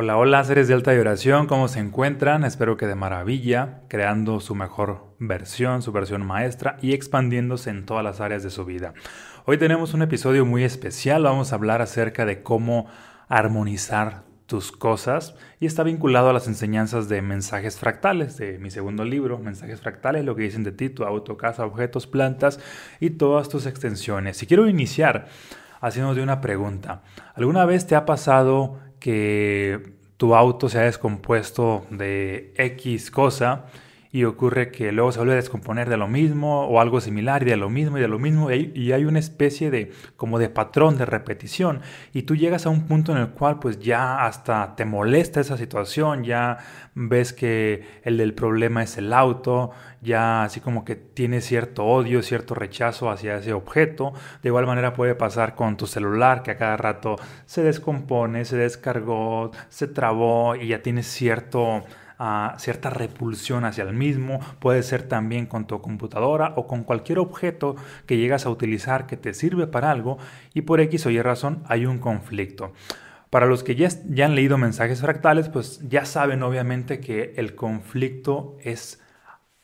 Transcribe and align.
Hola, 0.00 0.16
hola, 0.16 0.44
seres 0.44 0.68
de 0.68 0.74
alta 0.74 0.92
vibración, 0.92 1.48
¿cómo 1.48 1.66
se 1.66 1.80
encuentran? 1.80 2.44
Espero 2.44 2.76
que 2.76 2.86
de 2.86 2.94
maravilla, 2.94 3.80
creando 3.88 4.38
su 4.38 4.54
mejor 4.54 5.16
versión, 5.18 5.82
su 5.82 5.90
versión 5.90 6.24
maestra 6.24 6.76
y 6.80 6.92
expandiéndose 6.92 7.70
en 7.70 7.84
todas 7.84 8.04
las 8.04 8.20
áreas 8.20 8.44
de 8.44 8.50
su 8.50 8.64
vida. 8.64 8.94
Hoy 9.44 9.58
tenemos 9.58 9.94
un 9.94 10.02
episodio 10.02 10.46
muy 10.46 10.62
especial, 10.62 11.24
vamos 11.24 11.50
a 11.50 11.56
hablar 11.56 11.82
acerca 11.82 12.26
de 12.26 12.44
cómo 12.44 12.86
armonizar 13.26 14.22
tus 14.46 14.70
cosas 14.70 15.34
y 15.58 15.66
está 15.66 15.82
vinculado 15.82 16.30
a 16.30 16.32
las 16.32 16.46
enseñanzas 16.46 17.08
de 17.08 17.20
mensajes 17.20 17.76
fractales 17.76 18.36
de 18.36 18.60
mi 18.60 18.70
segundo 18.70 19.04
libro, 19.04 19.40
Mensajes 19.40 19.80
fractales, 19.80 20.24
lo 20.24 20.36
que 20.36 20.42
dicen 20.42 20.62
de 20.62 20.70
ti, 20.70 20.90
tu 20.90 21.02
auto, 21.02 21.36
casa, 21.36 21.66
objetos, 21.66 22.06
plantas 22.06 22.60
y 23.00 23.10
todas 23.10 23.48
tus 23.48 23.66
extensiones. 23.66 24.36
Si 24.36 24.46
quiero 24.46 24.68
iniciar 24.68 25.26
haciéndote 25.80 26.22
una 26.22 26.40
pregunta, 26.40 27.02
¿alguna 27.34 27.64
vez 27.64 27.88
te 27.88 27.96
ha 27.96 28.06
pasado 28.06 28.78
que 29.00 29.80
tu 30.16 30.34
auto 30.34 30.68
se 30.68 30.78
ha 30.78 30.82
descompuesto 30.82 31.86
de 31.90 32.52
X 32.56 33.10
cosa 33.10 33.66
y 34.10 34.24
ocurre 34.24 34.70
que 34.70 34.90
luego 34.92 35.12
se 35.12 35.18
vuelve 35.18 35.34
a 35.34 35.36
descomponer 35.36 35.88
de 35.88 35.96
lo 35.96 36.08
mismo 36.08 36.66
o 36.66 36.80
algo 36.80 37.00
similar 37.00 37.42
y 37.42 37.46
de 37.46 37.56
lo 37.56 37.68
mismo 37.68 37.98
y 37.98 38.00
de 38.00 38.08
lo 38.08 38.18
mismo 38.18 38.50
y 38.50 38.92
hay, 38.92 39.04
una 39.04 39.18
especie 39.18 39.70
de 39.70 39.92
como 40.16 40.38
de 40.38 40.48
patrón 40.48 40.98
de 40.98 41.06
repetición 41.06 41.80
y 42.12 42.22
tú 42.22 42.36
llegas 42.36 42.66
a 42.66 42.70
un 42.70 42.86
punto 42.86 43.12
en 43.12 43.18
el 43.18 43.28
cual 43.28 43.58
pues 43.58 43.78
ya 43.78 44.24
hasta 44.24 44.74
te 44.76 44.84
molesta 44.84 45.40
esa 45.40 45.56
situación, 45.56 46.24
ya 46.24 46.58
ves 46.94 47.32
que 47.32 47.86
el 48.02 48.16
del 48.16 48.34
problema 48.34 48.82
es 48.82 48.96
el 48.98 49.12
auto, 49.12 49.70
ya 50.00 50.44
así 50.44 50.60
como 50.60 50.84
que 50.84 50.96
tiene 50.96 51.40
cierto 51.40 51.84
odio, 51.84 52.22
cierto 52.22 52.54
rechazo 52.54 53.10
hacia 53.10 53.36
ese 53.36 53.52
objeto. 53.52 54.12
De 54.42 54.48
igual 54.48 54.66
manera 54.66 54.94
puede 54.94 55.14
pasar 55.14 55.54
con 55.54 55.76
tu 55.76 55.86
celular 55.86 56.42
que 56.42 56.52
a 56.52 56.56
cada 56.56 56.76
rato 56.76 57.16
se 57.46 57.62
descompone, 57.62 58.44
se 58.44 58.56
descargó, 58.56 59.50
se 59.68 59.86
trabó 59.86 60.56
y 60.56 60.68
ya 60.68 60.82
tienes 60.82 61.06
cierto 61.06 61.84
cierta 62.58 62.90
repulsión 62.90 63.64
hacia 63.64 63.84
el 63.84 63.94
mismo, 63.94 64.40
puede 64.58 64.82
ser 64.82 65.04
también 65.04 65.46
con 65.46 65.66
tu 65.66 65.80
computadora 65.80 66.52
o 66.56 66.66
con 66.66 66.82
cualquier 66.82 67.18
objeto 67.18 67.76
que 68.06 68.16
llegas 68.16 68.44
a 68.44 68.50
utilizar 68.50 69.06
que 69.06 69.16
te 69.16 69.34
sirve 69.34 69.66
para 69.66 69.90
algo 69.90 70.18
y 70.54 70.62
por 70.62 70.80
X 70.80 71.06
o 71.06 71.10
Y 71.10 71.22
razón 71.22 71.62
hay 71.66 71.86
un 71.86 71.98
conflicto. 71.98 72.72
Para 73.30 73.46
los 73.46 73.62
que 73.62 73.76
ya, 73.76 73.88
ya 74.08 74.24
han 74.24 74.34
leído 74.34 74.58
mensajes 74.58 75.00
fractales, 75.00 75.48
pues 75.48 75.80
ya 75.88 76.04
saben 76.04 76.42
obviamente 76.42 76.98
que 76.98 77.34
el 77.36 77.54
conflicto 77.54 78.56
es 78.62 79.00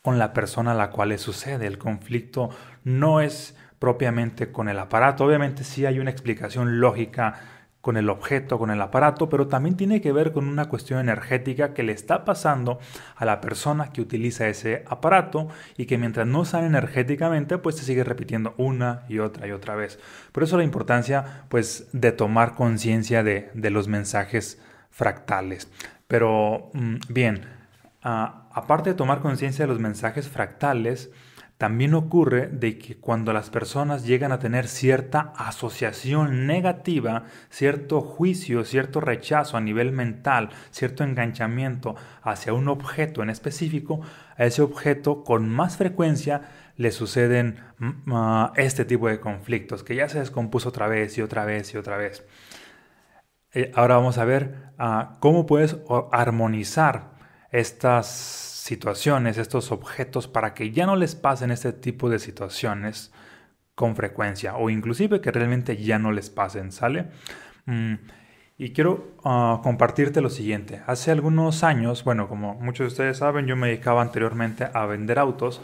con 0.03 0.19
la 0.19 0.35
persona 0.35 0.73
a 0.73 0.75
la 0.75 0.91
cual 0.91 1.09
le 1.09 1.19
sucede. 1.19 1.67
El 1.67 1.79
conflicto 1.79 2.51
no 2.85 3.21
es 3.23 3.57
propiamente 3.79 4.53
con 4.53 4.69
el 4.69 4.79
aparato. 4.79 5.25
Obviamente 5.25 5.65
sí 5.65 5.87
hay 5.87 5.99
una 5.99 6.11
explicación 6.11 6.79
lógica 6.79 7.41
con 7.85 7.99
el 7.99 8.09
objeto, 8.09 8.59
con 8.59 8.71
el 8.71 8.81
aparato, 8.81 9.29
pero 9.29 9.47
también 9.47 9.77
tiene 9.77 10.01
que 10.01 10.11
ver 10.11 10.33
con 10.33 10.49
una 10.49 10.71
cuestión 10.71 11.01
energética 11.01 11.75
que 11.75 11.83
le 11.83 11.93
está 11.93 12.25
pasando 12.25 12.79
a 13.15 13.27
la 13.27 13.43
persona 13.43 13.93
que 13.93 14.01
utiliza 14.01 14.49
ese 14.49 14.85
aparato 14.89 15.49
y 15.77 15.85
que 15.85 15.99
mientras 15.99 16.27
no 16.27 16.47
sale 16.47 16.67
energéticamente, 16.67 17.59
pues 17.59 17.77
se 17.77 17.85
sigue 17.85 18.03
repitiendo 18.03 18.55
una 18.57 19.03
y 19.11 19.19
otra 19.19 19.47
y 19.47 19.51
otra 19.51 19.75
vez. 19.75 19.99
Por 20.33 20.43
eso 20.43 20.57
la 20.57 20.65
importancia, 20.65 21.45
pues, 21.51 21.87
de 21.93 22.11
tomar 22.11 22.55
conciencia 22.55 23.23
de, 23.23 23.51
los 23.53 23.87
mensajes 23.87 24.59
fractales. 24.91 25.71
Pero, 26.09 26.71
mm, 26.73 26.95
bien, 27.11 27.45
ah, 28.03 28.49
aparte 28.55 28.89
de 28.89 28.97
tomar 28.97 29.21
conciencia 29.21 29.67
de 29.67 29.69
los 29.71 29.79
mensajes 29.79 30.27
fractales, 30.31 31.11
también 31.65 31.95
ocurre 31.95 32.49
de 32.49 32.77
que 32.77 32.97
cuando 32.97 33.33
las 33.33 33.49
personas 33.49 34.05
llegan 34.05 34.33
a 34.33 34.39
tener 34.39 34.69
cierta 34.69 35.33
asociación 35.35 36.47
negativa, 36.47 37.25
cierto 37.49 38.03
juicio, 38.03 38.67
cierto 38.67 39.01
rechazo 39.01 39.57
a 39.57 39.63
nivel 39.63 39.91
mental, 39.91 40.51
cierto 40.71 41.05
enganchamiento 41.05 41.95
hacia 42.21 42.53
un 42.53 42.69
objeto 42.69 43.23
en 43.23 43.31
específico, 43.31 44.03
a 44.37 44.45
ese 44.45 44.61
objeto 44.61 45.25
con 45.25 45.49
más 45.49 45.79
frecuencia 45.79 46.43
le 46.77 46.91
suceden 46.91 47.57
mm, 47.79 48.13
ah, 48.13 48.53
este 48.57 48.85
tipo 48.85 49.09
de 49.09 49.19
conflictos, 49.19 49.83
que 49.83 49.97
ya 49.97 50.07
se 50.11 50.19
descompuso 50.19 50.69
otra 50.69 50.87
vez 50.87 51.17
y 51.17 51.23
otra 51.23 51.47
vez 51.47 51.73
y 51.73 51.79
otra 51.79 51.97
vez. 51.97 52.27
Eh, 53.55 53.73
ahora 53.75 53.97
vamos 53.97 54.19
a 54.19 54.27
ver 54.27 54.75
ah, 54.77 55.17
cómo 55.19 55.47
puedes 55.47 55.79
armonizar 56.13 57.15
estas 57.53 58.54
situaciones, 58.65 59.37
estos 59.37 59.73
objetos, 59.73 60.27
para 60.27 60.55
que 60.55 60.71
ya 60.71 60.87
no 60.87 60.97
les 60.97 61.15
pasen 61.15 61.51
este 61.51 61.75
tipo 61.75 62.09
de 62.09 62.19
situaciones 62.19 63.13
con 63.75 63.95
frecuencia 63.95 64.57
o 64.57 64.71
inclusive 64.71 65.21
que 65.21 65.31
realmente 65.31 65.77
ya 65.77 65.99
no 65.99 66.13
les 66.13 66.31
pasen, 66.31 66.73
¿sale? 66.73 67.09
Mm, 67.67 67.97
y 68.57 68.73
quiero 68.73 69.17
ah, 69.23 69.61
compartirte 69.63 70.23
lo 70.23 70.31
siguiente. 70.31 70.81
Hace 70.87 71.11
algunos 71.11 71.63
años, 71.63 72.05
bueno, 72.05 72.27
como 72.27 72.55
muchos 72.55 72.85
de 72.85 72.89
ustedes 72.89 73.19
saben, 73.19 73.47
yo 73.47 73.55
me 73.55 73.67
dedicaba 73.67 74.01
anteriormente 74.01 74.67
a 74.73 74.87
vender 74.87 75.19
autos 75.19 75.61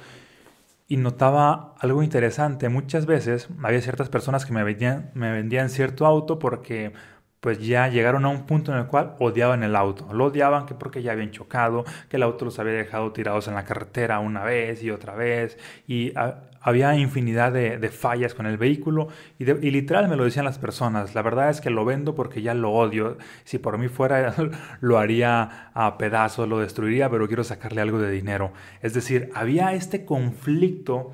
y 0.86 0.98
notaba 0.98 1.76
algo 1.78 2.02
interesante. 2.02 2.68
Muchas 2.68 3.06
veces 3.06 3.48
había 3.62 3.80
ciertas 3.80 4.10
personas 4.10 4.44
que 4.44 4.52
me 4.52 4.62
vendían, 4.62 5.10
me 5.14 5.32
vendían 5.32 5.70
cierto 5.70 6.04
auto 6.04 6.38
porque 6.38 6.92
pues 7.40 7.58
ya 7.58 7.88
llegaron 7.88 8.24
a 8.26 8.28
un 8.28 8.46
punto 8.46 8.72
en 8.72 8.78
el 8.78 8.86
cual 8.86 9.14
odiaban 9.18 9.62
el 9.62 9.74
auto. 9.74 10.12
Lo 10.12 10.26
odiaban 10.26 10.66
que 10.66 10.74
porque 10.74 11.02
ya 11.02 11.12
habían 11.12 11.30
chocado, 11.30 11.84
que 12.08 12.16
el 12.16 12.22
auto 12.22 12.44
los 12.44 12.58
había 12.58 12.74
dejado 12.74 13.12
tirados 13.12 13.48
en 13.48 13.54
la 13.54 13.64
carretera 13.64 14.20
una 14.20 14.44
vez 14.44 14.82
y 14.82 14.90
otra 14.90 15.14
vez, 15.14 15.58
y 15.86 16.12
había 16.60 16.94
infinidad 16.96 17.52
de, 17.52 17.88
fallas 17.88 18.34
con 18.34 18.46
el 18.46 18.58
vehículo, 18.58 19.08
y, 19.38 19.44
literal 19.44 20.08
me 20.08 20.16
lo 20.16 20.24
decían 20.24 20.44
las 20.44 20.58
personas, 20.58 21.14
la 21.14 21.22
verdad 21.22 21.48
es 21.48 21.60
que 21.62 21.70
lo 21.70 21.84
vendo 21.86 22.14
porque 22.14 22.42
ya 22.42 22.52
lo 22.52 22.72
odio, 22.72 23.16
si 23.44 23.58
por 23.58 23.78
mí 23.78 23.88
fuera 23.88 24.34
lo 24.80 24.98
haría 24.98 25.70
a 25.72 25.96
pedazos, 25.96 26.48
lo 26.48 26.58
destruiría, 26.58 27.08
pero 27.08 27.26
quiero 27.26 27.44
sacarle 27.44 27.80
algo 27.80 27.98
de 27.98 28.10
dinero. 28.10 28.52
Es 28.82 28.92
decir, 28.92 29.30
había 29.34 29.72
este 29.72 30.04
conflicto 30.04 31.12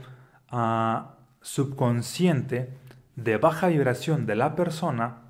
ah, 0.51 1.15
subconsciente 1.41 2.71
de 3.15 3.37
baja 3.37 3.69
vibración 3.69 4.27
de 4.27 4.35
la 4.35 4.57
persona, 4.57 5.26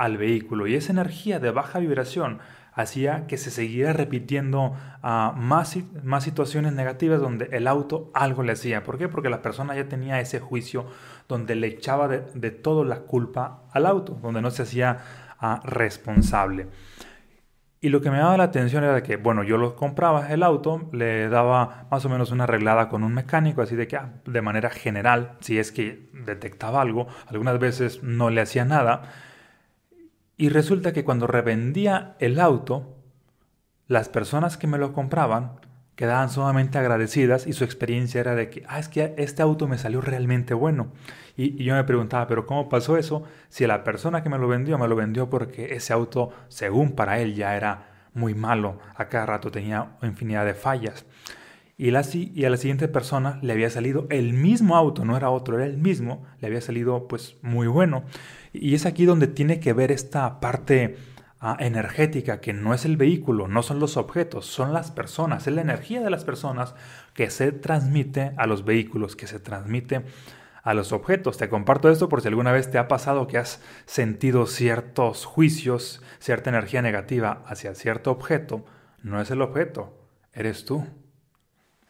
al 0.00 0.16
vehículo 0.16 0.66
y 0.66 0.74
esa 0.76 0.92
energía 0.92 1.38
de 1.40 1.50
baja 1.50 1.78
vibración 1.78 2.38
hacía 2.72 3.26
que 3.26 3.36
se 3.36 3.50
siguiera 3.50 3.92
repitiendo 3.92 4.74
ah, 5.02 5.34
más, 5.36 5.76
más 6.02 6.24
situaciones 6.24 6.72
negativas 6.72 7.20
donde 7.20 7.50
el 7.52 7.66
auto 7.66 8.10
algo 8.14 8.42
le 8.42 8.52
hacía. 8.52 8.82
¿Por 8.82 8.96
qué? 8.96 9.08
Porque 9.08 9.28
la 9.28 9.42
persona 9.42 9.76
ya 9.76 9.90
tenía 9.90 10.18
ese 10.18 10.40
juicio 10.40 10.86
donde 11.28 11.54
le 11.54 11.66
echaba 11.66 12.08
de, 12.08 12.22
de 12.32 12.50
todo 12.50 12.84
la 12.84 13.00
culpa 13.00 13.64
al 13.72 13.84
auto, 13.84 14.18
donde 14.22 14.40
no 14.40 14.50
se 14.50 14.62
hacía 14.62 14.98
ah, 15.38 15.60
responsable. 15.64 16.68
Y 17.82 17.90
lo 17.90 18.00
que 18.00 18.10
me 18.10 18.18
daba 18.18 18.38
la 18.38 18.44
atención 18.44 18.84
era 18.84 19.02
que, 19.02 19.16
bueno, 19.16 19.42
yo 19.42 19.58
lo 19.58 19.76
compraba 19.76 20.30
el 20.32 20.42
auto, 20.42 20.88
le 20.92 21.28
daba 21.28 21.88
más 21.90 22.02
o 22.06 22.08
menos 22.08 22.30
una 22.30 22.44
arreglada 22.44 22.88
con 22.88 23.04
un 23.04 23.12
mecánico, 23.12 23.60
así 23.60 23.76
de 23.76 23.86
que 23.86 23.96
ah, 23.96 24.14
de 24.24 24.40
manera 24.40 24.70
general, 24.70 25.36
si 25.40 25.58
es 25.58 25.72
que 25.72 26.08
detectaba 26.14 26.80
algo, 26.80 27.06
algunas 27.26 27.58
veces 27.58 28.02
no 28.02 28.30
le 28.30 28.40
hacía 28.40 28.64
nada, 28.64 29.02
y 30.40 30.48
resulta 30.48 30.94
que 30.94 31.04
cuando 31.04 31.26
revendía 31.26 32.16
el 32.18 32.40
auto, 32.40 32.96
las 33.88 34.08
personas 34.08 34.56
que 34.56 34.66
me 34.66 34.78
lo 34.78 34.94
compraban 34.94 35.60
quedaban 35.96 36.30
sumamente 36.30 36.78
agradecidas 36.78 37.46
y 37.46 37.52
su 37.52 37.62
experiencia 37.62 38.22
era 38.22 38.34
de 38.34 38.48
que, 38.48 38.64
ah, 38.66 38.78
es 38.78 38.88
que 38.88 39.14
este 39.18 39.42
auto 39.42 39.68
me 39.68 39.76
salió 39.76 40.00
realmente 40.00 40.54
bueno. 40.54 40.92
Y, 41.36 41.62
yo 41.62 41.74
me 41.74 41.84
preguntaba, 41.84 42.26
pero 42.26 42.46
¿cómo 42.46 42.70
pasó 42.70 42.96
eso? 42.96 43.22
Si 43.50 43.66
la 43.66 43.84
persona 43.84 44.22
que 44.22 44.30
me 44.30 44.38
lo 44.38 44.48
vendió 44.48 44.78
me 44.78 44.88
lo 44.88 44.96
vendió 44.96 45.28
porque 45.28 45.74
ese 45.74 45.92
auto, 45.92 46.30
según 46.48 46.92
para 46.92 47.20
él, 47.20 47.34
ya 47.34 47.54
era 47.54 47.90
muy 48.14 48.32
malo, 48.32 48.78
a 48.96 49.10
cada 49.10 49.26
rato 49.26 49.50
tenía 49.50 49.98
infinidad 50.02 50.46
de 50.46 50.54
fallas. 50.54 51.04
Y, 51.80 51.92
la, 51.92 52.04
y 52.12 52.44
a 52.44 52.50
la 52.50 52.58
siguiente 52.58 52.88
persona 52.88 53.38
le 53.40 53.54
había 53.54 53.70
salido 53.70 54.06
el 54.10 54.34
mismo 54.34 54.76
auto, 54.76 55.06
no 55.06 55.16
era 55.16 55.30
otro, 55.30 55.56
era 55.56 55.64
el 55.64 55.78
mismo, 55.78 56.26
le 56.38 56.48
había 56.48 56.60
salido 56.60 57.08
pues 57.08 57.38
muy 57.40 57.68
bueno. 57.68 58.04
Y 58.52 58.74
es 58.74 58.84
aquí 58.84 59.06
donde 59.06 59.28
tiene 59.28 59.60
que 59.60 59.72
ver 59.72 59.90
esta 59.90 60.40
parte 60.40 60.98
ah, 61.40 61.56
energética, 61.58 62.42
que 62.42 62.52
no 62.52 62.74
es 62.74 62.84
el 62.84 62.98
vehículo, 62.98 63.48
no 63.48 63.62
son 63.62 63.80
los 63.80 63.96
objetos, 63.96 64.44
son 64.44 64.74
las 64.74 64.90
personas, 64.90 65.46
es 65.46 65.54
la 65.54 65.62
energía 65.62 66.02
de 66.02 66.10
las 66.10 66.26
personas 66.26 66.74
que 67.14 67.30
se 67.30 67.50
transmite 67.50 68.32
a 68.36 68.46
los 68.46 68.66
vehículos, 68.66 69.16
que 69.16 69.26
se 69.26 69.40
transmite 69.40 70.02
a 70.62 70.74
los 70.74 70.92
objetos. 70.92 71.38
Te 71.38 71.48
comparto 71.48 71.88
esto 71.88 72.10
por 72.10 72.20
si 72.20 72.28
alguna 72.28 72.52
vez 72.52 72.70
te 72.70 72.76
ha 72.76 72.88
pasado 72.88 73.26
que 73.26 73.38
has 73.38 73.62
sentido 73.86 74.44
ciertos 74.44 75.24
juicios, 75.24 76.02
cierta 76.18 76.50
energía 76.50 76.82
negativa 76.82 77.42
hacia 77.46 77.74
cierto 77.74 78.10
objeto. 78.10 78.66
No 79.02 79.18
es 79.18 79.30
el 79.30 79.40
objeto, 79.40 79.96
eres 80.34 80.66
tú. 80.66 80.84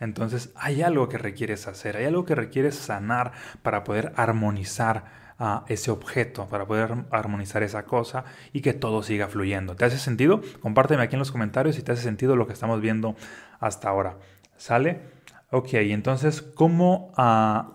Entonces 0.00 0.50
hay 0.56 0.82
algo 0.82 1.08
que 1.08 1.19
requieres 1.19 1.69
hacer, 1.69 1.97
hay 1.97 2.06
algo 2.06 2.25
que 2.25 2.35
requieres 2.35 2.75
sanar 2.75 3.32
para 3.62 3.85
poder 3.85 4.12
armonizar 4.17 5.20
a 5.38 5.64
ese 5.69 5.91
objeto, 5.91 6.47
para 6.49 6.67
poder 6.67 7.06
armonizar 7.11 7.62
esa 7.62 7.85
cosa 7.85 8.25
y 8.52 8.61
que 8.61 8.75
todo 8.75 9.02
siga 9.02 9.29
fluyendo. 9.29 9.75
¿Te 9.76 9.85
hace 9.87 9.99
sentido? 9.99 10.43
Compárteme 10.61 11.02
aquí 11.02 11.14
en 11.14 11.20
los 11.20 11.32
comentarios 11.32 11.76
si 11.76 11.82
te 11.82 11.93
hace 11.93 12.02
sentido 12.02 12.37
lo 12.37 12.47
que 12.47 12.52
estamos 12.52 12.81
viendo 12.81 13.17
hasta 13.58 13.88
ahora. 13.88 14.19
¿Sale? 14.56 15.00
Ok, 15.50 15.75
entonces, 15.75 16.43
¿cómo 16.43 17.12
ah, 17.17 17.73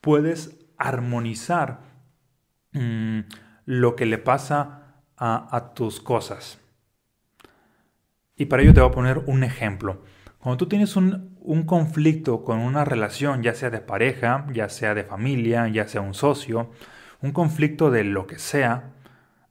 puedes 0.00 0.58
armonizar 0.78 1.80
mm, 2.72 3.20
lo 3.66 3.94
que 3.94 4.06
le 4.06 4.18
pasa 4.18 4.78
a, 5.16 5.72
tus 5.74 6.00
cosas? 6.00 6.58
Y 8.34 8.46
para 8.46 8.62
ello 8.62 8.74
te 8.74 8.80
voy 8.80 8.88
a 8.88 8.94
poner 8.94 9.18
un 9.18 9.44
ejemplo. 9.44 10.02
Cuando 10.42 10.56
tú 10.56 10.66
tienes 10.66 10.96
un, 10.96 11.30
conflicto 11.66 12.42
con 12.42 12.58
una 12.58 12.84
relación, 12.84 13.44
ya 13.44 13.54
sea 13.54 13.70
de 13.70 13.80
pareja, 13.80 14.44
ya 14.52 14.68
sea 14.68 14.92
de 14.92 15.04
familia, 15.04 15.68
ya 15.68 15.86
sea 15.86 16.00
un 16.00 16.14
socio, 16.14 16.68
un 17.20 17.30
conflicto 17.30 17.92
de 17.92 18.02
lo 18.02 18.26
que 18.26 18.40
sea, 18.40 18.90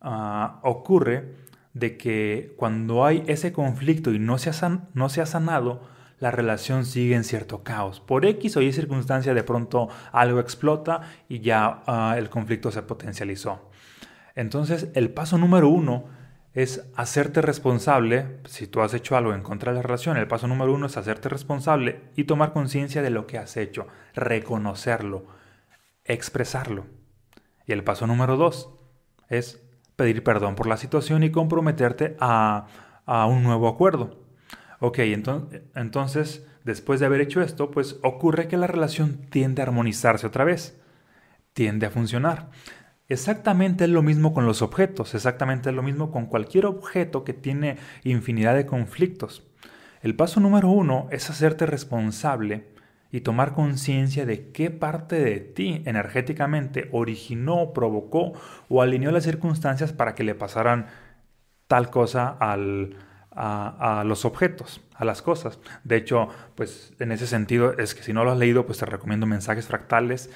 ah, 0.02 0.60
ocurre 0.64 1.34
de 1.74 1.96
que 1.96 2.54
cuando 2.58 3.06
hay 3.06 3.24
ese 3.28 3.54
conflicto 3.54 4.12
y 4.12 4.20
no 4.20 4.38
se, 4.38 4.50
ha 4.50 4.82
no 4.94 5.08
se 5.08 5.22
ha 5.22 5.26
sanado, 5.26 5.82
la 6.20 6.30
relación 6.30 6.84
sigue 6.84 7.16
en 7.16 7.24
cierto 7.24 7.64
caos. 7.64 8.02
Por 8.02 8.26
X 8.26 8.58
o 8.58 8.62
Y 8.62 8.74
circunstancia 8.74 9.34
de 9.34 9.44
pronto 9.44 9.88
algo 10.12 10.42
explota 10.42 11.04
y 11.30 11.40
ya 11.40 11.84
ah, 11.88 12.16
el 12.18 12.30
conflicto 12.30 12.70
se 12.70 12.82
potencializó. 12.82 13.72
Entonces 14.36 14.90
el 14.94 15.10
paso 15.12 15.38
número 15.38 15.70
uno 15.70 16.04
es 16.54 16.86
hacerte 16.96 17.42
responsable, 17.42 18.40
si 18.46 18.68
tú 18.68 18.82
has 18.82 18.94
hecho 18.94 19.16
algo 19.16 19.34
en 19.34 19.42
contra 19.42 19.72
de 19.72 19.78
la 19.78 19.84
relación, 19.84 20.18
el 20.18 20.28
paso 20.28 20.48
número 20.48 20.74
uno 20.74 20.88
es 20.88 20.98
hacerte 20.98 21.30
responsable 21.30 22.02
y 22.16 22.26
tomar 22.26 22.52
conciencia 22.52 23.02
de 23.02 23.10
lo 23.10 23.26
que 23.26 23.38
has 23.38 23.56
hecho, 23.56 23.88
reconocerlo, 24.14 25.26
expresarlo. 26.04 26.88
Y 27.66 27.72
el 27.72 27.84
paso 27.84 28.06
número 28.06 28.36
dos 28.36 28.70
es 29.30 29.64
pedir 29.96 30.24
perdón 30.24 30.56
por 30.56 30.68
la 30.68 30.78
situación 30.78 31.24
y 31.24 31.32
comprometerte 31.32 32.18
a, 32.20 32.68
un 33.28 33.44
nuevo 33.44 33.68
acuerdo. 33.68 34.20
Ok, 34.80 35.00
entonces, 35.00 36.46
después 36.64 37.00
de 37.00 37.06
haber 37.06 37.22
hecho 37.22 37.42
esto, 37.42 37.72
pues 37.72 37.98
ocurre 38.04 38.48
que 38.48 38.58
la 38.58 38.68
relación 38.68 39.28
tiende 39.30 39.62
a 39.62 39.66
armonizarse 39.66 40.28
otra 40.28 40.44
vez, 40.44 40.82
tiende 41.54 41.86
a 41.86 41.92
funcionar. 41.92 42.50
Exactamente 43.12 43.84
es 43.84 43.90
lo 43.90 44.04
mismo 44.04 44.34
con 44.34 44.46
los 44.46 44.62
objetos, 44.62 45.16
exactamente 45.16 45.70
es 45.70 45.76
lo 45.76 45.84
mismo 45.84 46.12
con 46.12 46.28
cualquier 46.28 46.66
objeto 46.66 47.26
que 47.26 47.34
tiene 47.34 47.76
infinidad 48.06 48.56
de 48.56 48.66
conflictos. 48.66 49.44
El 50.02 50.16
paso 50.16 50.40
número 50.40 50.70
uno 50.70 51.10
es 51.12 51.30
hacerte 51.30 51.66
responsable 51.66 52.68
y 53.12 53.20
tomar 53.20 53.54
conciencia 53.54 54.26
de 54.26 54.54
qué 54.54 54.72
parte 54.72 55.20
de 55.20 55.42
ti 55.42 55.84
energéticamente 55.86 56.88
originó, 56.94 57.74
provocó 57.74 58.32
o 58.70 58.82
alineó 58.82 59.12
las 59.12 59.26
circunstancias 59.26 59.92
para 59.92 60.16
que 60.16 60.24
le 60.24 60.34
pasaran 60.34 60.88
tal 61.68 61.90
cosa 61.90 62.30
al, 62.30 62.96
a, 63.32 64.04
los 64.06 64.24
objetos, 64.24 64.80
a 64.96 65.04
las 65.04 65.22
cosas. 65.22 65.60
De 65.84 65.98
hecho, 65.98 66.30
pues 66.56 66.94
en 67.00 67.12
ese 67.12 67.28
sentido 67.28 67.78
es 67.78 67.94
que 67.94 68.04
si 68.04 68.14
no 68.14 68.24
lo 68.24 68.32
has 68.32 68.38
leído, 68.38 68.66
pues 68.66 68.78
te 68.78 68.86
recomiendo 68.86 69.26
mensajes 69.26 69.68
fractales 69.68 70.30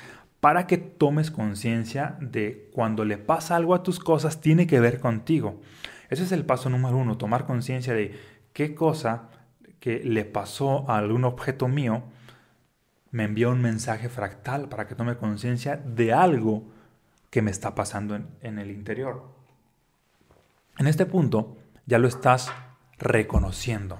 para 0.45 0.67
que 0.67 0.77
tomes 0.77 1.31
conciencia 1.31 2.17
de 2.21 2.69
cuando 2.71 3.03
le 3.03 3.17
pasa 3.17 3.55
algo 3.55 3.73
a 3.73 3.81
tus 3.81 3.99
cosas 3.99 4.41
tiene 4.41 4.67
que 4.67 4.79
ver 4.79 4.99
contigo. 4.99 5.59
Ese 6.11 6.21
es 6.21 6.31
el 6.31 6.45
paso 6.45 6.69
número 6.69 6.97
uno, 6.97 7.17
tomar 7.17 7.47
conciencia 7.47 7.95
de 7.95 8.15
qué 8.53 8.75
cosa 8.75 9.29
que 9.79 10.03
le 10.03 10.23
pasó 10.23 10.87
a 10.87 10.99
algún 10.99 11.23
objeto 11.23 11.67
mío 11.67 12.03
me 13.09 13.23
envía 13.23 13.49
un 13.49 13.59
mensaje 13.59 14.07
fractal 14.07 14.69
para 14.69 14.85
que 14.87 14.93
tome 14.93 15.17
conciencia 15.17 15.77
de 15.77 16.13
algo 16.13 16.65
que 17.31 17.41
me 17.41 17.49
está 17.49 17.73
pasando 17.73 18.15
en 18.41 18.59
el 18.59 18.69
interior. 18.69 19.23
En 20.77 20.85
este 20.85 21.07
punto 21.07 21.57
ya 21.87 21.97
lo 21.97 22.07
estás 22.07 22.51
reconociendo 22.99 23.97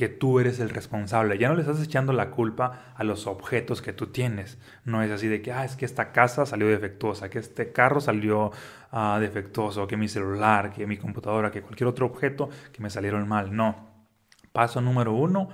que 0.00 0.08
tú 0.08 0.40
eres 0.40 0.60
el 0.60 0.70
responsable. 0.70 1.36
Ya 1.36 1.50
no 1.50 1.56
le 1.56 1.60
estás 1.60 1.82
echando 1.82 2.14
la 2.14 2.30
culpa 2.30 2.94
a 2.96 3.04
los 3.04 3.26
objetos 3.26 3.82
que 3.82 3.92
tú 3.92 4.06
tienes. 4.06 4.56
No 4.86 5.02
es 5.02 5.10
así 5.10 5.28
de 5.28 5.42
que, 5.42 5.52
ah, 5.52 5.62
es 5.62 5.76
que 5.76 5.84
esta 5.84 6.10
casa 6.10 6.46
salió 6.46 6.68
defectuosa, 6.68 7.28
que 7.28 7.38
este 7.38 7.70
carro 7.70 8.00
salió 8.00 8.50
ah, 8.92 9.18
defectuoso, 9.20 9.86
que 9.86 9.98
mi 9.98 10.08
celular, 10.08 10.72
que 10.72 10.86
mi 10.86 10.96
computadora, 10.96 11.50
que 11.50 11.60
cualquier 11.60 11.86
otro 11.86 12.06
objeto 12.06 12.48
que 12.72 12.82
me 12.82 12.88
salieron 12.88 13.28
mal. 13.28 13.54
No. 13.54 13.90
Paso 14.52 14.80
número 14.80 15.12
uno 15.12 15.50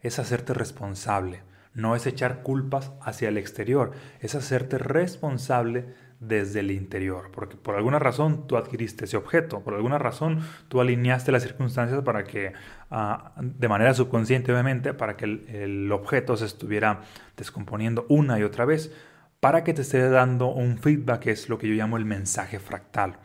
es 0.00 0.18
hacerte 0.18 0.54
responsable. 0.54 1.42
No 1.74 1.94
es 1.94 2.06
echar 2.06 2.42
culpas 2.42 2.92
hacia 3.02 3.28
el 3.28 3.36
exterior, 3.36 3.92
es 4.20 4.34
hacerte 4.34 4.78
responsable 4.78 5.94
desde 6.20 6.60
el 6.60 6.70
interior, 6.70 7.30
porque 7.32 7.56
por 7.56 7.74
alguna 7.74 7.98
razón 7.98 8.46
tú 8.46 8.58
adquiriste 8.58 9.06
ese 9.06 9.16
objeto, 9.16 9.60
por 9.60 9.72
alguna 9.74 9.98
razón 9.98 10.40
tú 10.68 10.82
alineaste 10.82 11.32
las 11.32 11.42
circunstancias 11.42 12.02
para 12.02 12.24
que, 12.24 12.52
ah, 12.90 13.32
de 13.40 13.68
manera 13.68 13.94
subconsciente 13.94 14.52
obviamente, 14.52 14.92
para 14.92 15.16
que 15.16 15.24
el, 15.24 15.90
objeto 15.90 16.36
se 16.36 16.44
estuviera 16.44 17.00
descomponiendo 17.38 18.04
una 18.10 18.38
y 18.38 18.42
otra 18.42 18.66
vez, 18.66 18.92
para 19.40 19.64
que 19.64 19.72
te 19.72 19.80
esté 19.80 20.10
dando 20.10 20.48
un 20.48 20.78
feedback, 20.78 21.20
que 21.20 21.30
es 21.30 21.48
lo 21.48 21.56
que 21.58 21.68
yo 21.68 21.74
llamo 21.74 21.96
el 21.96 22.04
mensaje 22.04 22.58
fractal. 22.58 23.16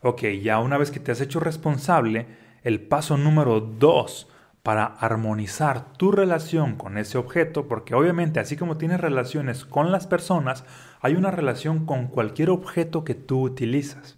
Ok, 0.00 0.22
ya 0.42 0.60
una 0.60 0.78
vez 0.78 0.90
que 0.90 1.00
te 1.00 1.12
has 1.12 1.20
hecho 1.20 1.40
responsable, 1.40 2.26
el 2.62 2.80
paso 2.80 3.18
número 3.18 3.60
dos 3.60 4.28
para 4.64 4.86
armonizar 4.86 5.92
tu 5.92 6.10
relación 6.10 6.76
con 6.76 6.96
ese 6.96 7.18
objeto, 7.18 7.68
porque 7.68 7.94
obviamente 7.94 8.40
así 8.40 8.56
como 8.56 8.78
tienes 8.78 8.98
relaciones 8.98 9.66
con 9.66 9.92
las 9.92 10.06
personas, 10.06 10.64
hay 11.02 11.16
una 11.16 11.30
relación 11.30 11.84
con 11.84 12.06
cualquier 12.06 12.48
objeto 12.48 13.04
que 13.04 13.14
tú 13.14 13.42
utilizas. 13.42 14.16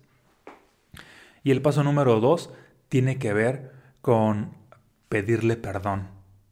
Y 1.42 1.50
el 1.50 1.62
paso 1.62 1.82
número 1.82 2.20
dos 2.20 2.50
tiene 2.88 3.18
que 3.18 3.32
ver 3.32 3.72
con 4.02 4.52
pedirle 5.08 5.56
perdón 5.56 6.10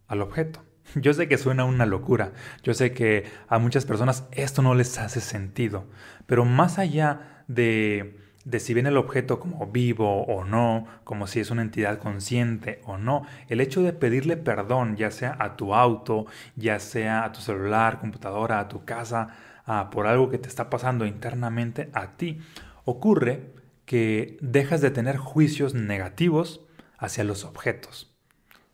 al 0.09 0.23
objeto. 0.23 0.65
Yo 0.97 1.15
sé 1.15 1.29
que 1.29 1.39
suena 1.39 1.65
una 1.65 1.87
locura, 1.87 2.33
yo 2.65 2.75
sé 2.75 2.93
que 2.93 3.25
a 3.47 3.61
muchas 3.61 3.87
personas 3.87 4.27
esto 4.33 4.61
no 4.61 4.75
les 4.75 4.99
hace 4.99 5.21
sentido, 5.21 5.85
pero 6.27 6.45
más 6.45 6.81
allá 6.81 7.45
de 7.47 8.19
de 8.45 8.61
si 8.61 8.75
ven 8.75 8.87
el 8.87 8.97
objeto 8.97 9.41
como 9.41 9.67
vivo 9.67 10.25
o 10.25 10.45
no, 10.45 10.87
como 11.05 11.27
si 11.27 11.41
es 11.41 11.51
una 11.51 11.63
entidad 11.63 11.99
consciente 11.99 12.81
o 12.85 12.99
no, 12.99 13.27
el 13.49 13.61
hecho 13.61 13.83
de 13.83 13.93
pedirle 13.93 14.37
perdón, 14.37 14.97
ya 14.97 15.11
sea 15.11 15.37
a 15.41 15.57
tu 15.57 15.75
auto, 15.75 16.27
ya 16.57 16.79
sea 16.79 17.25
a 17.25 17.33
tu 17.33 17.41
celular, 17.41 17.99
computadora, 18.01 18.61
a 18.61 18.69
tu 18.69 18.85
casa, 18.85 19.29
por 19.91 20.07
algo 20.07 20.29
que 20.29 20.39
te 20.39 20.49
está 20.49 20.69
pasando 20.69 21.07
internamente 21.07 21.89
a 21.95 22.17
ti, 22.17 22.39
ocurre 22.85 23.55
que 23.87 24.37
dejas 24.41 24.81
de 24.81 24.91
tener 24.91 25.17
juicios 25.17 25.75
negativos 25.75 26.61
hacia 26.99 27.25
los 27.25 27.45
objetos. 27.45 28.11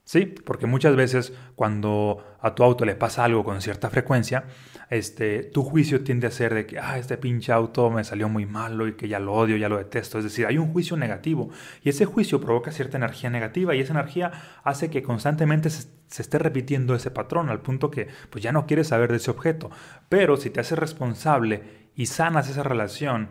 Sí, 0.05 0.27
porque 0.27 0.67
muchas 0.67 0.97
veces 0.97 1.33
cuando 1.55 2.25
a 2.41 2.57
tu 2.57 2.65
auto 2.65 2.85
le 2.85 2.97
pasa 2.97 3.23
algo 3.23 3.45
con 3.45 3.63
cierta 3.63 3.91
frecuencia, 3.91 4.45
este, 4.91 5.45
tu 5.45 5.63
juicio 5.63 6.03
tiende 6.03 6.27
a 6.27 6.31
ser 6.31 6.53
de 6.53 6.67
que, 6.67 6.79
ah, 6.79 6.99
este 6.99 7.17
pinche 7.17 7.53
auto 7.53 7.91
me 7.91 8.05
salió 8.05 8.29
muy 8.29 8.45
malo 8.45 8.89
y 8.89 8.95
que 8.95 9.09
ya 9.09 9.19
lo 9.19 9.33
odio, 9.33 9.57
ya 9.57 9.69
lo 9.69 9.79
detesto. 9.79 10.19
Es 10.19 10.25
decir, 10.25 10.47
hay 10.47 10.59
un 10.59 10.73
juicio 10.73 10.97
negativo 10.97 11.51
y 11.83 11.89
ese 11.89 12.05
juicio 12.05 12.41
provoca 12.41 12.73
cierta 12.73 12.99
energía 12.99 13.31
negativa 13.31 13.75
y 13.75 13.81
esa 13.81 13.93
energía 13.93 14.33
hace 14.65 14.91
que 14.91 15.03
constantemente 15.03 15.71
se, 15.71 15.89
esté 16.09 16.39
repitiendo 16.39 16.95
ese 16.95 17.11
patrón 17.11 17.49
al 17.49 17.61
punto 17.61 17.91
que 17.91 18.09
pues 18.29 18.43
ya 18.43 18.53
no 18.53 18.67
quieres 18.67 18.89
saber 18.89 19.11
de 19.11 19.17
ese 19.17 19.31
objeto. 19.31 19.71
Pero 20.09 20.37
si 20.37 20.51
te 20.51 20.61
haces 20.61 20.79
responsable 20.79 21.91
y 21.95 22.07
sanas 22.07 22.51
esa 22.51 22.65
relación 22.65 23.31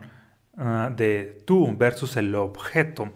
ah, 0.56 0.90
de 0.96 1.42
tú 1.46 1.76
versus 1.76 2.16
el 2.16 2.34
objeto, 2.34 3.12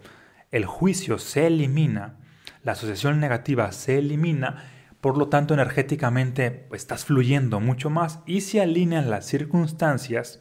el 0.51 0.65
juicio 0.65 1.17
se 1.17 1.47
elimina 1.47 2.19
la 2.65 2.71
asociación 2.71 3.19
negativa 3.19 3.71
se 3.71 3.99
elimina, 3.99 4.63
por 5.05 5.19
lo 5.19 5.27
tanto 5.27 5.53
energéticamente 5.53 6.49
pues, 6.49 6.81
estás 6.81 7.05
fluyendo 7.05 7.59
mucho 7.59 7.91
más 7.91 8.21
y 8.25 8.41
se 8.41 8.59
alinean 8.59 9.11
las 9.11 9.27
circunstancias, 9.27 10.39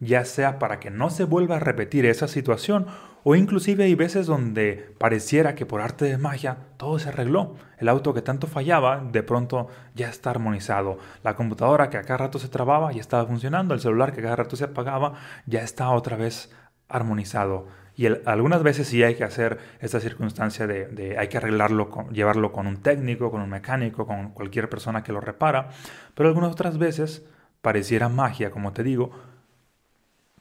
ya 0.00 0.24
sea 0.24 0.58
para 0.58 0.80
que 0.80 0.90
no 0.90 1.08
se 1.08 1.22
vuelva 1.22 1.54
a 1.54 1.60
repetir 1.60 2.04
esa 2.06 2.26
situación 2.26 2.86
o 3.22 3.36
inclusive 3.36 3.84
hay 3.84 3.94
veces 3.94 4.26
donde 4.26 4.92
pareciera 4.98 5.54
que 5.54 5.66
por 5.66 5.80
arte 5.80 6.06
de 6.06 6.18
magia 6.18 6.56
todo 6.78 6.98
se 6.98 7.10
arregló. 7.10 7.54
El 7.78 7.88
auto 7.88 8.12
que 8.12 8.22
tanto 8.22 8.48
fallaba 8.48 8.98
de 8.98 9.22
pronto 9.22 9.68
ya 9.94 10.08
está 10.08 10.30
armonizado. 10.30 10.98
La 11.22 11.36
computadora 11.36 11.88
que 11.88 11.96
a 11.96 12.02
cada 12.02 12.16
rato 12.16 12.40
se 12.40 12.48
trababa 12.48 12.90
ya 12.90 13.00
estaba 13.00 13.24
funcionando. 13.24 13.72
El 13.72 13.78
celular 13.78 14.12
que 14.12 14.18
a 14.18 14.24
cada 14.24 14.34
rato 14.34 14.56
se 14.56 14.64
apagaba 14.64 15.12
ya 15.46 15.62
está 15.62 15.88
otra 15.90 16.16
vez 16.16 16.50
armonizado. 16.88 17.68
Y 17.94 18.06
algunas 18.06 18.62
veces 18.62 18.88
sí 18.88 19.02
hay 19.02 19.16
que 19.16 19.24
hacer 19.24 19.58
esta 19.80 20.00
circunstancia 20.00 20.66
de, 20.66 21.16
hay 21.18 21.28
que 21.28 21.36
arreglarlo, 21.36 22.08
llevarlo 22.10 22.50
con 22.50 22.66
un 22.66 22.78
técnico, 22.78 23.30
con 23.30 23.42
un 23.42 23.50
mecánico, 23.50 24.06
con 24.06 24.30
cualquier 24.30 24.70
persona 24.70 25.02
que 25.02 25.12
lo 25.12 25.20
repara. 25.20 25.68
Pero 26.14 26.28
algunas 26.28 26.52
otras 26.52 26.78
veces 26.78 27.26
pareciera 27.60 28.08
magia, 28.08 28.50
como 28.50 28.72
te 28.72 28.82
digo, 28.82 29.10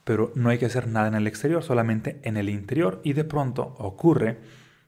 pero 0.05 0.31
no 0.34 0.50
hay 0.50 0.60
que 0.60 0.65
hacer 0.65 0.88
nada 0.88 1.10
en 1.10 1.15
el 1.15 1.27
exterior, 1.27 1.62
solamente 1.62 2.22
en 2.24 2.38
el 2.38 2.48
interior. 2.48 3.01
Y 3.03 3.13
de 3.13 3.25
pronto 3.25 3.75
ocurre 3.79 4.39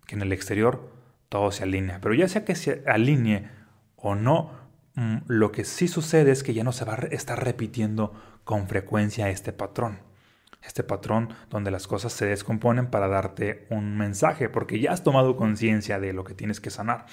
que 0.07 0.15
en 0.15 0.21
el 0.21 0.31
exterior 0.31 0.89
todo 1.27 1.51
se 1.51 1.63
alinea. 1.63 1.99
Pero 1.99 2.15
ya 2.15 2.29
sea 2.29 2.45
que 2.45 2.55
se 2.55 2.81
alinee 2.87 3.49
o 3.97 4.15
no, 4.15 4.51
mm, 4.95 5.17
lo 5.27 5.51
que 5.51 5.65
sí 5.65 5.89
sucede 5.89 6.31
es 6.31 6.43
que 6.43 6.53
ya 6.53 6.63
no 6.63 6.71
se 6.71 6.85
va 6.85 6.93
a 6.93 7.07
estar 7.07 7.43
repitiendo 7.43 8.13
con 8.45 8.69
frecuencia 8.69 9.29
este 9.29 9.51
patrón 9.51 10.12
este 10.65 10.83
patrón 10.83 11.33
donde 11.49 11.71
las 11.71 11.87
cosas 11.87 12.13
se 12.13 12.25
descomponen 12.25 12.87
para 12.87 13.07
darte 13.07 13.67
un 13.69 13.97
mensaje, 13.97 14.49
porque 14.49 14.79
ya 14.79 14.91
has 14.91 15.03
tomado 15.03 15.35
conciencia 15.35 15.99
de 15.99 16.13
lo 16.13 16.23
que 16.23 16.33
tienes 16.33 16.59
que 16.59 16.69
sanar. 16.69 17.05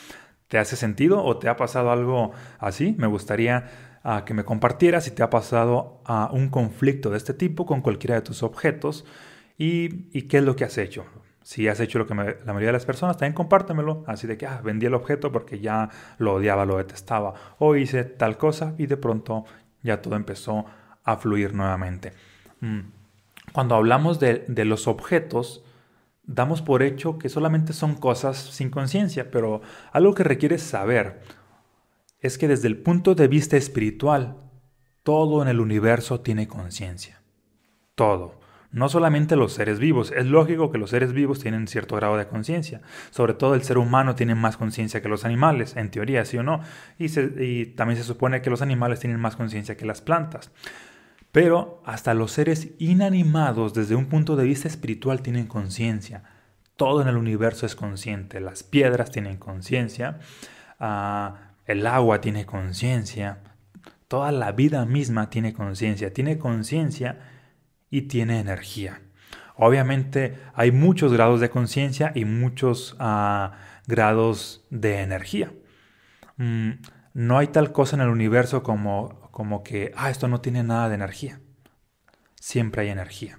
¿Te 0.49 0.59
hace 0.59 0.77
sentido 0.77 1.23
o 1.23 1.39
te 1.39 1.49
ha 1.49 1.57
pasado 1.57 1.93
algo 1.93 2.33
así? 2.59 2.95
Me 2.99 3.07
gustaría 3.07 3.99
ah, 4.03 4.25
que 4.25 4.35
me 4.35 4.45
compartieras 4.45 5.05
si 5.05 5.13
te 5.13 5.23
ha 5.23 5.31
pasado 5.31 6.03
ah, 6.05 6.31
un 6.33 6.49
conflicto 6.49 7.11
de 7.11 7.17
este 7.17 7.35
tipo 7.35 7.67
con 7.67 7.83
cualquiera 7.83 8.17
de 8.17 8.23
tus 8.23 8.43
objetos 8.43 9.05
y, 9.57 10.09
y 10.17 10.23
qué 10.23 10.39
es 10.39 10.45
lo 10.45 10.57
que 10.57 10.65
has 10.65 10.77
hecho. 10.79 11.05
Si 11.43 11.69
has 11.69 11.81
hecho 11.81 11.99
lo 11.99 12.07
que 12.07 12.15
la 12.15 12.53
mayoría 12.53 12.69
de 12.69 12.75
las 12.75 12.85
personas, 12.85 13.17
también 13.17 13.33
compártemelo. 13.33 14.05
Así 14.07 14.27
de 14.27 14.37
que, 14.37 14.47
ah, 14.47 14.61
vendí 14.63 14.87
el 14.87 14.95
objeto 14.95 15.33
porque 15.33 15.59
ya 15.61 15.89
lo 16.19 16.35
odiaba, 16.35 16.65
lo 16.65 16.77
detestaba. 16.77 17.35
O 17.59 17.77
hice 17.77 18.05
tal 18.05 18.37
cosa 18.37 18.75
y 18.79 18.87
de 18.87 18.97
pronto 18.97 19.45
ya 19.83 20.03
todo 20.03 20.17
empezó 20.17 20.67
a 21.05 21.17
fluir 21.17 21.55
nuevamente. 21.55 22.13
Mm. 22.61 23.00
Cuando 23.53 23.75
hablamos 23.75 24.21
de, 24.21 24.45
de 24.49 24.65
los 24.65 24.89
objetos, 24.89 25.65
damos 26.23 26.63
por 26.63 26.83
hecho 26.83 27.19
que 27.19 27.29
solamente 27.29 27.73
son 27.73 27.95
cosas 27.95 28.37
sin 28.39 28.71
conciencia, 28.71 29.31
pero 29.31 29.63
algo 29.93 30.15
que 30.15 30.25
requiere 30.25 30.59
saber 30.59 31.21
es 32.21 32.39
que 32.39 32.49
desde 32.49 32.69
el 32.69 32.79
punto 32.79 33.15
de 33.15 33.29
vista 33.29 33.57
espiritual, 33.57 34.37
todo 35.03 35.43
en 35.43 35.49
el 35.49 35.61
universo 35.61 36.21
tiene 36.21 36.47
conciencia. 36.47 37.23
Todo. 37.95 38.39
No 38.73 38.89
solamente 38.89 39.35
los 39.35 39.55
seres 39.55 39.81
vivos. 39.81 40.13
Es 40.13 40.27
lógico 40.27 40.71
que 40.71 40.79
los 40.79 40.91
seres 40.91 41.13
vivos 41.13 41.41
tienen 41.41 41.67
cierto 41.67 41.97
grado 41.97 42.17
de 42.17 42.29
conciencia. 42.29 42.83
Sobre 43.11 43.35
todo 43.35 43.55
el 43.55 43.63
ser 43.65 43.79
humano 43.79 44.15
tiene 44.15 44.37
más 44.37 44.57
conciencia 44.57 45.03
que 45.03 45.09
los 45.09 45.25
animales, 45.25 45.75
en 45.77 45.91
teoría, 45.91 46.25
sí 46.25 46.37
o 46.37 46.45
no. 46.45 46.61
Y, 46.97 47.07
y 47.43 47.67
también 47.67 47.99
se 47.99 48.05
supone 48.05 48.43
que 48.43 48.51
los 48.51 48.63
animales 48.63 49.01
tienen 49.01 49.19
más 49.19 49.35
conciencia 49.35 49.77
que 49.77 49.87
las 49.87 50.01
plantas. 50.01 50.53
Pero 51.33 51.83
hasta 51.85 52.15
los 52.15 52.33
seres 52.33 52.71
inanimados 52.79 53.75
desde 53.75 53.95
un 53.95 54.07
punto 54.07 54.37
de 54.37 54.45
vista 54.45 54.69
espiritual 54.69 55.23
tienen 55.23 55.47
conciencia. 55.47 56.25
Todo 56.77 57.03
en 57.03 57.09
el 57.09 57.17
universo 57.17 57.67
es 57.67 57.77
consciente. 57.77 58.41
Las 58.41 58.63
piedras 58.63 59.11
tienen 59.11 59.37
conciencia, 59.37 60.19
ah, 60.81 61.53
el 61.67 61.87
agua 61.87 62.21
tiene 62.21 62.47
conciencia, 62.47 63.39
toda 64.09 64.33
la 64.33 64.51
vida 64.51 64.85
misma 64.87 65.31
tiene 65.31 65.53
conciencia. 65.53 66.13
Tiene 66.13 66.37
conciencia 66.39 67.21
y 67.91 68.03
tiene 68.03 68.41
energía. 68.41 69.03
Obviamente 69.55 70.39
hay 70.55 70.73
muchos 70.73 71.13
grados 71.13 71.41
de 71.41 71.51
conciencia 71.51 72.11
y 72.15 72.25
muchos 72.25 72.97
ah, 72.99 73.53
grados 73.87 74.67
de 74.71 75.03
energía. 75.03 75.53
Mm, 76.39 76.71
no 77.15 77.39
hay 77.39 77.49
tal 77.49 77.71
cosa 77.71 77.97
en 77.97 78.03
el 78.03 78.09
universo 78.09 78.63
como 78.63 79.20
como 79.41 79.63
que, 79.63 79.91
ah, 79.97 80.11
esto 80.11 80.29
no 80.29 80.43
tiene 80.43 80.63
nada 80.63 80.91
de 80.91 80.97
energía. 80.97 81.41
Siempre 82.39 82.83
hay 82.83 82.89
energía. 82.91 83.39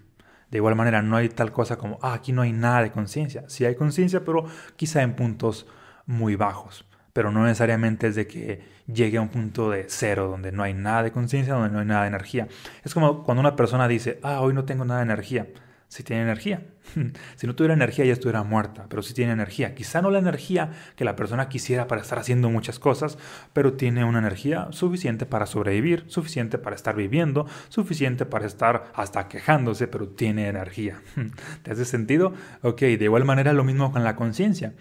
De 0.50 0.58
igual 0.58 0.76
manera, 0.76 1.04
no 1.04 1.16
hay 1.16 1.30
tal 1.30 1.52
cosa 1.52 1.78
como, 1.78 2.00
ah, 2.02 2.14
aquí 2.14 2.32
no 2.32 2.42
hay 2.42 2.54
nada 2.54 2.82
de 2.82 2.90
conciencia. 2.90 3.44
Sí 3.50 3.66
hay 3.66 3.76
conciencia, 3.76 4.26
pero 4.26 4.46
quizá 4.78 5.04
en 5.04 5.16
puntos 5.16 5.68
muy 6.08 6.36
bajos. 6.36 6.88
Pero 7.14 7.30
no 7.30 7.44
necesariamente 7.44 8.08
es 8.08 8.16
de 8.16 8.26
que 8.26 8.64
llegue 8.88 9.20
a 9.20 9.22
un 9.22 9.30
punto 9.30 9.70
de 9.70 9.86
cero, 9.90 10.28
donde 10.28 10.52
no 10.52 10.64
hay 10.64 10.74
nada 10.74 11.04
de 11.04 11.12
conciencia, 11.12 11.54
donde 11.54 11.70
no 11.70 11.82
hay 11.82 11.86
nada 11.86 12.02
de 12.02 12.08
energía. 12.08 12.48
Es 12.84 12.96
como 12.96 13.24
cuando 13.24 13.42
una 13.42 13.56
persona 13.56 13.88
dice, 13.88 14.20
ah, 14.24 14.42
hoy 14.42 14.56
no 14.56 14.66
tengo 14.66 14.84
nada 14.84 15.02
de 15.02 15.06
energía 15.06 15.46
si 15.92 16.04
tiene 16.04 16.22
energía. 16.22 16.68
si 17.36 17.48
no 17.48 17.54
tuviera 17.54 17.74
energía 17.74 18.06
ya 18.06 18.14
estuviera 18.14 18.44
muerta, 18.44 18.86
pero 18.88 19.02
si 19.02 19.14
tiene 19.14 19.34
energía. 19.34 19.76
Quizá 19.76 20.02
no 20.02 20.10
la 20.10 20.20
energía 20.20 20.72
que 20.96 21.04
la 21.04 21.18
persona 21.18 21.50
quisiera 21.50 21.88
para 21.88 22.00
estar 22.00 22.18
haciendo 22.18 22.50
muchas 22.50 22.80
cosas, 22.80 23.18
pero 23.52 23.74
tiene 23.74 24.06
una 24.06 24.20
energía 24.20 24.70
suficiente 24.72 25.26
para 25.26 25.46
sobrevivir, 25.46 26.06
suficiente 26.08 26.58
para 26.58 26.78
estar 26.78 26.96
viviendo, 26.96 27.46
suficiente 27.68 28.26
para 28.26 28.46
estar 28.48 28.94
hasta 28.96 29.28
quejándose, 29.28 29.90
pero 29.90 30.08
tiene 30.08 30.48
energía. 30.48 31.02
¿Te 31.64 31.72
hace 31.72 31.84
sentido? 31.84 32.34
Ok, 32.62 32.80
de 32.80 33.04
igual 33.04 33.26
manera 33.26 33.52
lo 33.52 33.66
mismo 33.66 33.92
con 33.92 34.06
la 34.06 34.16
conciencia. 34.16 34.74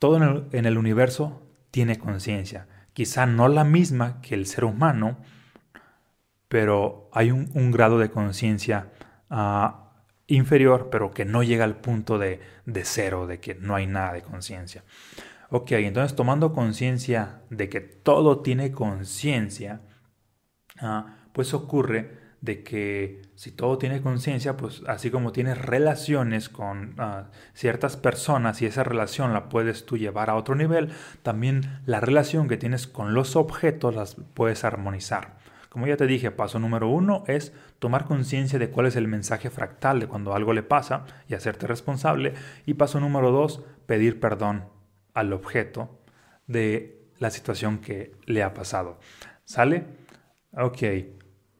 Todo 0.00 0.16
en 0.50 0.66
el, 0.66 0.78
universo 0.78 1.46
tiene 1.70 1.96
conciencia. 1.96 2.66
Quizá 2.92 3.26
no 3.26 3.46
la 3.46 3.62
misma 3.62 4.20
que 4.20 4.34
el 4.34 4.46
ser 4.46 4.64
humano, 4.64 5.18
pero 6.48 7.08
hay 7.12 7.30
un, 7.30 7.70
grado 7.70 8.00
de 8.00 8.10
conciencia 8.10 8.90
uh, 9.30 9.87
inferior, 10.28 10.88
pero 10.90 11.10
que 11.10 11.24
no 11.24 11.42
llega 11.42 11.64
al 11.64 11.80
punto 11.80 12.18
de, 12.18 12.40
cero, 12.84 13.26
de 13.26 13.40
que 13.40 13.54
no 13.56 13.74
hay 13.74 13.86
nada 13.86 14.12
de 14.12 14.22
conciencia. 14.22 14.84
Ok, 15.50 15.72
entonces 15.72 16.14
tomando 16.14 16.52
conciencia 16.52 17.40
de 17.50 17.68
que 17.68 17.80
todo 17.80 18.40
tiene 18.42 18.70
conciencia, 18.70 19.80
ah, 20.80 21.16
pues 21.32 21.54
ocurre 21.54 22.18
de 22.40 22.62
que 22.62 23.22
si 23.34 23.50
todo 23.50 23.78
tiene 23.78 24.00
conciencia, 24.00 24.56
pues 24.56 24.82
así 24.86 25.10
como 25.10 25.32
tienes 25.32 25.58
relaciones 25.58 26.48
con 26.48 26.94
ah, 26.98 27.30
ciertas 27.54 27.96
personas 27.96 28.60
y 28.62 28.66
esa 28.66 28.84
relación 28.84 29.32
la 29.32 29.48
puedes 29.48 29.86
tú 29.86 29.96
llevar 29.96 30.28
a 30.30 30.36
otro 30.36 30.54
nivel, 30.54 30.90
también 31.22 31.80
la 31.86 32.00
relación 32.00 32.48
que 32.48 32.58
tienes 32.58 32.86
con 32.86 33.14
los 33.14 33.34
objetos 33.34 33.94
las 33.94 34.16
puedes 34.34 34.64
armonizar. 34.64 35.37
Como 35.68 35.86
ya 35.86 35.96
te 35.96 36.06
dije, 36.06 36.30
paso 36.30 36.58
número 36.58 36.88
uno 36.88 37.24
es 37.26 37.52
tomar 37.78 38.06
conciencia 38.06 38.58
de 38.58 38.70
cuál 38.70 38.86
es 38.86 38.96
el 38.96 39.06
mensaje 39.06 39.50
fractal 39.50 40.00
de 40.00 40.06
cuando 40.06 40.34
algo 40.34 40.52
le 40.52 40.62
pasa 40.62 41.04
y 41.28 41.34
hacerte 41.34 41.66
responsable. 41.66 42.34
Y 42.64 42.74
paso 42.74 43.00
número 43.00 43.30
dos, 43.30 43.64
pedir 43.86 44.18
perdón 44.18 44.64
al 45.12 45.32
objeto 45.32 46.00
de 46.46 47.10
la 47.18 47.30
situación 47.30 47.78
que 47.78 48.12
le 48.24 48.42
ha 48.42 48.54
pasado. 48.54 48.98
¿Sale? 49.44 49.84
Ok. 50.52 50.82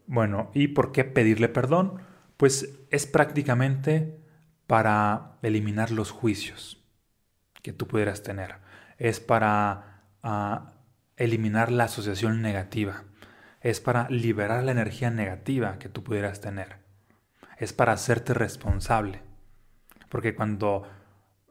Bueno, 0.06 0.50
¿y 0.54 0.68
por 0.68 0.92
qué 0.92 1.04
pedirle 1.04 1.48
perdón? 1.48 2.00
Pues 2.38 2.78
es 2.90 3.06
prácticamente 3.06 4.18
para 4.66 5.38
eliminar 5.42 5.90
los 5.90 6.10
juicios 6.10 6.82
que 7.62 7.74
tú 7.74 7.86
pudieras 7.86 8.22
tener. 8.22 8.56
Es 8.96 9.20
para 9.20 10.02
ah, 10.22 10.72
eliminar 11.16 11.70
la 11.70 11.84
asociación 11.84 12.40
negativa 12.40 13.04
es 13.70 13.80
para 13.80 14.08
liberar 14.08 14.64
la 14.64 14.72
energía 14.72 15.10
negativa 15.10 15.78
que 15.78 15.90
tú 15.90 16.02
pudieras 16.02 16.40
tener. 16.40 16.76
Es 17.58 17.72
para 17.72 17.92
hacerte 17.92 18.32
responsable. 18.32 19.20
Porque 20.08 20.34
cuando 20.34 20.84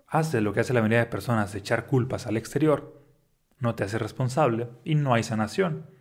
haces 0.07 0.41
lo 0.41 0.51
que 0.51 0.61
hace 0.61 0.73
la 0.73 0.81
mayoría 0.81 0.99
de 0.99 1.05
personas, 1.05 1.53
echar 1.53 1.85
culpas 1.85 2.25
al 2.25 2.37
exterior, 2.37 3.03
no 3.59 3.75
te 3.75 3.83
hace 3.83 3.99
responsable 3.99 4.69
y 4.83 4.95
no 4.95 5.13
hay 5.13 5.23
sanación. 5.23 5.91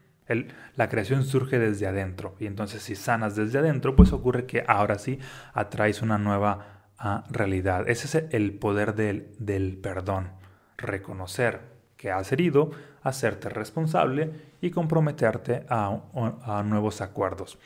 la 0.75 0.89
creación 0.89 1.23
surge 1.23 1.59
desde 1.59 1.87
adentro 1.87 2.35
y 2.41 2.47
entonces 2.47 2.83
si 2.83 2.97
sanas 2.97 3.37
desde 3.37 3.59
adentro, 3.59 3.95
pues 3.95 4.13
ocurre 4.13 4.47
que 4.47 4.65
ahora 4.67 4.99
sí 4.99 5.19
atraes 5.53 6.03
una 6.03 6.19
nueva 6.19 6.89
ah, 6.99 7.25
realidad. 7.31 7.89
Ese 7.89 8.07
es 8.07 8.25
el 8.33 8.59
poder 8.59 8.95
del, 8.95 9.35
del 9.39 9.77
perdón. 9.77 10.33
Reconocer 10.79 11.77
que 11.97 12.11
has 12.11 12.33
herido, 12.33 12.71
hacerte 13.07 13.49
responsable 13.49 14.31
y 14.61 14.71
comprometerte 14.71 15.65
a, 15.69 16.63
nuevos 16.65 17.01
acuerdos. 17.01 17.59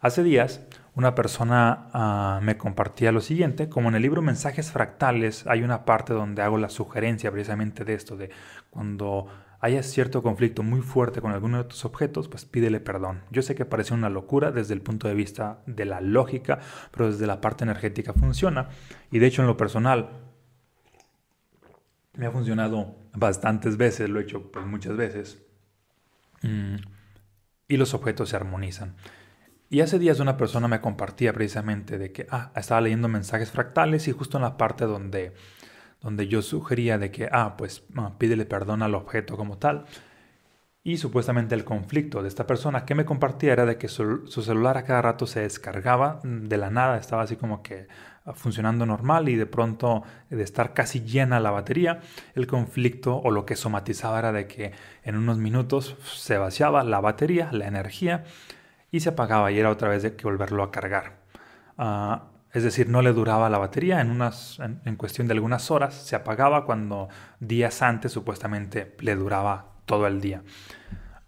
Hace 0.00 0.22
días 0.22 0.62
una 0.94 1.14
persona 1.14 1.88
ah, 1.92 2.40
me 2.42 2.56
compartía 2.56 3.12
lo 3.12 3.20
siguiente, 3.20 3.68
como 3.68 3.88
en 3.90 3.94
el 3.94 4.02
libro 4.02 4.22
Mensajes 4.22 4.72
Fractales 4.72 5.46
hay 5.46 5.62
una 5.62 5.84
parte 5.84 6.12
donde 6.14 6.42
hago 6.42 6.58
la 6.58 6.70
sugerencia 6.70 7.30
precisamente 7.30 7.84
de 7.84 7.94
esto, 7.94 8.16
de 8.16 8.30
cuando 8.70 9.28
haya 9.60 9.82
cierto 9.82 10.22
conflicto 10.22 10.62
muy 10.62 10.80
fuerte 10.80 11.20
con 11.20 11.32
alguno 11.32 11.58
de 11.58 11.64
tus 11.64 11.84
objetos, 11.84 12.28
pues 12.28 12.44
pídele 12.44 12.80
perdón. 12.80 13.22
Yo 13.30 13.42
sé 13.42 13.54
que 13.54 13.64
parece 13.64 13.94
una 13.94 14.10
locura 14.10 14.50
desde 14.50 14.74
el 14.74 14.80
punto 14.80 15.06
de 15.06 15.14
vista 15.14 15.60
de 15.66 15.84
la 15.84 16.00
lógica, 16.00 16.58
pero 16.90 17.12
desde 17.12 17.26
la 17.26 17.40
parte 17.40 17.64
energética 17.64 18.12
funciona. 18.12 18.70
Y 19.10 19.18
de 19.18 19.26
hecho 19.26 19.42
en 19.42 19.48
lo 19.48 19.56
personal, 19.56 20.10
me 22.14 22.26
ha 22.26 22.30
funcionado 22.32 23.01
bastantes 23.14 23.76
veces, 23.76 24.08
lo 24.08 24.20
he 24.20 24.24
hecho 24.24 24.50
pues, 24.50 24.66
muchas 24.66 24.96
veces. 24.96 25.42
Mm, 26.42 26.76
y 27.68 27.76
los 27.76 27.94
objetos 27.94 28.30
se 28.30 28.36
armonizan. 28.36 28.96
Y 29.70 29.80
hace 29.80 29.98
días 29.98 30.20
una 30.20 30.36
persona 30.36 30.68
me 30.68 30.80
compartía 30.80 31.32
precisamente 31.32 31.96
de 31.96 32.12
que 32.12 32.26
ah, 32.30 32.52
estaba 32.54 32.82
leyendo 32.82 33.08
mensajes 33.08 33.50
fractales 33.50 34.06
y 34.06 34.12
justo 34.12 34.36
en 34.36 34.42
la 34.42 34.58
parte 34.58 34.84
donde, 34.84 35.32
donde 36.02 36.28
yo 36.28 36.42
sugería 36.42 36.98
de 36.98 37.10
que, 37.10 37.28
ah, 37.32 37.56
pues 37.56 37.82
ah, 37.96 38.12
pídele 38.18 38.44
perdón 38.44 38.82
al 38.82 38.94
objeto 38.94 39.36
como 39.36 39.56
tal. 39.56 39.86
Y 40.84 40.98
supuestamente 40.98 41.54
el 41.54 41.64
conflicto 41.64 42.22
de 42.22 42.28
esta 42.28 42.46
persona 42.46 42.84
que 42.84 42.94
me 42.94 43.04
compartía 43.04 43.52
era 43.52 43.64
de 43.64 43.78
que 43.78 43.88
su, 43.88 44.26
su 44.26 44.42
celular 44.42 44.76
a 44.76 44.84
cada 44.84 45.00
rato 45.00 45.26
se 45.26 45.40
descargaba 45.40 46.20
de 46.24 46.56
la 46.58 46.70
nada, 46.70 46.98
estaba 46.98 47.22
así 47.22 47.36
como 47.36 47.62
que 47.62 47.86
funcionando 48.34 48.86
normal 48.86 49.28
y 49.28 49.36
de 49.36 49.46
pronto 49.46 50.02
de 50.30 50.42
estar 50.42 50.74
casi 50.74 51.00
llena 51.02 51.40
la 51.40 51.50
batería, 51.50 52.00
el 52.34 52.46
conflicto 52.46 53.16
o 53.16 53.30
lo 53.30 53.44
que 53.44 53.56
somatizaba 53.56 54.18
era 54.18 54.32
de 54.32 54.46
que 54.46 54.72
en 55.02 55.16
unos 55.16 55.38
minutos 55.38 55.96
se 56.04 56.38
vaciaba 56.38 56.84
la 56.84 57.00
batería, 57.00 57.50
la 57.52 57.66
energía 57.66 58.24
y 58.90 59.00
se 59.00 59.10
apagaba 59.10 59.50
y 59.50 59.58
era 59.58 59.70
otra 59.70 59.88
vez 59.88 60.02
de 60.02 60.14
que 60.14 60.24
volverlo 60.24 60.62
a 60.62 60.70
cargar. 60.70 61.18
Ah, 61.78 62.24
es 62.52 62.62
decir, 62.62 62.88
no 62.88 63.00
le 63.00 63.12
duraba 63.12 63.48
la 63.48 63.58
batería, 63.58 64.00
en, 64.00 64.10
unas, 64.10 64.58
en 64.60 64.96
cuestión 64.96 65.26
de 65.26 65.32
algunas 65.32 65.70
horas 65.70 65.94
se 65.94 66.14
apagaba 66.14 66.66
cuando 66.66 67.08
días 67.40 67.80
antes 67.80 68.12
supuestamente 68.12 68.94
le 69.00 69.16
duraba 69.16 69.72
todo 69.86 70.06
el 70.06 70.20
día. 70.20 70.42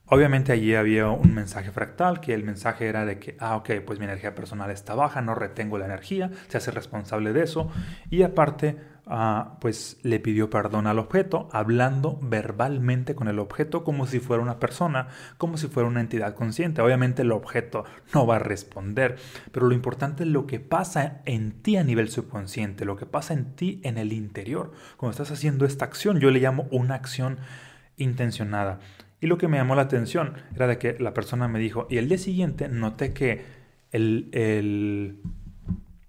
Obviamente 0.06 0.52
allí 0.52 0.75
había 0.75 1.08
un 1.08 1.34
mensaje 1.34 1.70
fractal, 1.70 2.20
que 2.20 2.34
el 2.34 2.44
mensaje 2.44 2.88
era 2.88 3.06
de 3.06 3.18
que, 3.18 3.37
ah, 3.40 3.56
ok, 3.56 3.70
pues 3.87 3.99
mi 3.99 4.04
energía 4.04 4.34
personal 4.34 4.70
está 4.70 4.94
baja, 4.94 5.23
no 5.23 5.34
retengo 5.34 5.78
la 5.78 5.87
energía, 5.87 6.30
se 6.49 6.58
hace 6.58 6.70
responsable 6.70 7.32
de 7.32 7.42
eso. 7.42 7.70
Y 8.11 8.23
aparte, 8.23 8.76
ah, 9.06 9.56
pues 9.62 9.96
le 10.02 10.20
pidió 10.20 10.50
perdón 10.50 10.87
al 10.87 10.99
objeto, 10.99 11.49
hablando 11.52 12.18
verbalmente 12.20 13.14
con 13.14 13.28
el 13.28 13.38
objeto 13.38 13.82
como 13.82 14.06
si 14.06 14.20
fuera 14.20 14.42
una 14.42 14.61
persona, 14.61 15.08
como 15.38 15.56
si 15.56 15.68
fuera 15.68 15.88
una 15.88 16.02
entidad 16.02 16.34
consciente. 16.34 16.82
Obviamente 16.82 17.23
el 17.23 17.32
objeto 17.32 17.84
no 18.12 18.26
va 18.26 18.37
a 18.37 18.40
responder, 18.40 19.16
pero 19.52 19.66
lo 19.66 19.75
importante 19.75 20.25
es 20.25 20.28
lo 20.28 20.46
que 20.46 20.61
pasa 20.61 21.23
en 21.25 21.62
ti 21.62 21.78
a 21.78 21.82
nivel 21.82 22.11
subconsciente, 22.11 22.84
lo 22.84 22.96
que 22.96 23.06
pasa 23.06 23.32
en 23.32 23.56
ti 23.56 23.80
en 23.84 23.96
el 23.96 24.12
interior. 24.12 24.73
Cuando 24.99 25.12
estás 25.12 25.30
haciendo 25.30 25.64
esta 25.64 25.87
acción, 25.87 26.20
yo 26.20 26.30
le 26.30 26.40
llamo 26.40 26.68
una 26.70 26.94
acción 26.94 27.38
intencionada. 27.96 28.80
Y 29.25 29.26
lo 29.26 29.38
que 29.38 29.49
me 29.49 29.57
llamó 29.57 29.75
la 29.75 29.81
atención 29.81 30.35
era 30.54 30.66
de 30.66 30.76
que 30.76 30.99
la 30.99 31.14
persona 31.14 31.49
me 31.49 31.59
dijo, 31.59 31.87
y 31.88 31.97
el 31.97 32.11
día 32.11 32.19
siguiente 32.19 32.69
noté 32.69 33.14
que 33.14 33.43
el, 33.90 34.28
el 34.33 35.23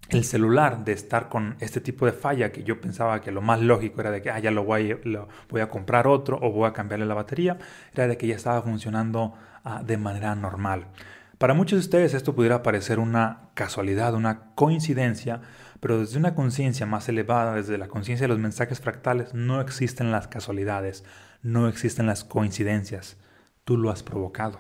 el 0.10 0.26
celular 0.26 0.84
de 0.84 0.92
estar 0.92 1.30
con 1.30 1.56
este 1.62 1.80
tipo 1.80 2.06
de 2.06 2.12
falla 2.12 2.52
que 2.52 2.64
yo 2.64 2.82
pensaba 2.82 3.22
que 3.22 3.32
lo 3.32 3.42
más 3.42 3.62
lógico 3.62 4.02
era 4.02 4.12
de 4.12 4.22
que 4.22 4.32
ah, 4.32 4.40
ya 4.40 4.52
lo 4.52 4.66
voy, 4.66 5.00
lo 5.06 5.30
voy 5.50 5.62
a 5.62 5.70
comprar 5.70 6.08
otro 6.08 6.38
o 6.42 6.52
voy 6.52 6.68
a 6.68 6.74
cambiarle 6.74 7.06
la 7.06 7.14
batería, 7.14 7.58
era 7.94 8.06
de 8.08 8.18
que 8.18 8.28
ya 8.28 8.36
estaba 8.36 8.62
funcionando 8.62 9.34
ah, 9.64 9.82
de 9.82 9.96
manera 9.96 10.36
normal. 10.36 10.88
Para 11.38 11.54
muchos 11.54 11.78
de 11.78 11.86
ustedes 11.86 12.14
esto 12.14 12.36
pudiera 12.36 12.64
parecer 12.64 13.00
una 13.00 13.50
casualidad, 13.54 14.14
una 14.14 14.52
coincidencia, 14.56 15.40
pero 15.80 16.00
desde 16.00 16.18
una 16.18 16.36
conciencia 16.36 16.86
más 16.86 17.08
elevada, 17.08 17.56
desde 17.56 17.78
la 17.78 17.88
conciencia 17.88 18.26
de 18.26 18.34
los 18.34 18.40
mensajes 18.40 18.82
fractales, 18.82 19.34
no 19.34 19.62
existen 19.62 20.12
las 20.12 20.28
casualidades, 20.28 21.06
no 21.46 21.68
existen 21.68 22.08
las 22.08 22.24
coincidencias. 22.24 23.18
Tú 23.66 23.78
lo 23.78 23.92
has 23.92 24.02
provocado. 24.02 24.60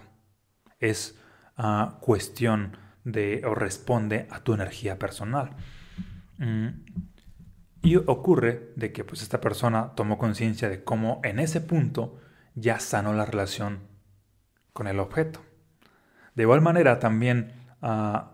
Es 0.79 1.19
uh, 1.57 1.99
cuestión 1.99 2.77
de, 3.03 3.41
o 3.43 3.55
responde 3.55 4.27
a 4.29 4.41
tu 4.41 4.53
energía 4.53 4.99
personal. 4.99 5.55
Mm. 6.37 6.67
Y 7.81 7.95
ocurre 7.95 8.71
de 8.75 8.91
que 8.91 9.03
pues 9.03 9.23
esta 9.23 9.41
persona 9.41 9.93
tomó 9.95 10.19
conciencia 10.19 10.69
de 10.69 10.83
cómo 10.83 11.21
en 11.23 11.39
ese 11.39 11.59
punto 11.59 12.19
ya 12.53 12.79
sanó 12.79 13.13
la 13.13 13.25
relación 13.25 13.79
con 14.71 14.85
el 14.85 14.99
objeto. 14.99 15.41
De 16.35 16.43
igual 16.43 16.61
manera 16.61 16.99
también 16.99 17.53
ah, 17.81 18.31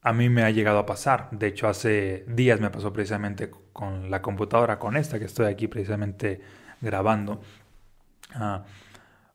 a 0.00 0.12
mí 0.14 0.30
me 0.30 0.42
ha 0.42 0.50
llegado 0.50 0.78
a 0.78 0.86
pasar. 0.86 1.28
De 1.32 1.48
hecho 1.48 1.68
hace 1.68 2.24
días 2.28 2.60
me 2.60 2.70
pasó 2.70 2.94
precisamente 2.94 3.50
con 3.74 4.10
la 4.10 4.22
computadora, 4.22 4.78
con 4.78 4.96
esta 4.96 5.18
que 5.18 5.26
estoy 5.26 5.46
aquí 5.46 5.68
precisamente 5.68 6.40
grabando. 6.80 7.42
Ah, 8.34 8.64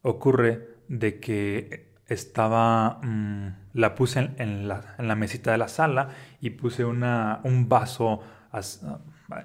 ocurre 0.01 0.75
de 0.87 1.19
que 1.19 1.95
estaba, 2.07 2.99
mm, 3.01 3.47
la 3.73 3.95
puse 3.95 4.31
en, 4.37 4.67
la, 4.67 5.15
mesita 5.15 5.51
de 5.51 5.57
la 5.57 5.67
sala 5.67 6.09
y 6.39 6.51
puse 6.51 6.85
una, 6.85 7.41
un 7.43 7.67
vaso 7.67 8.21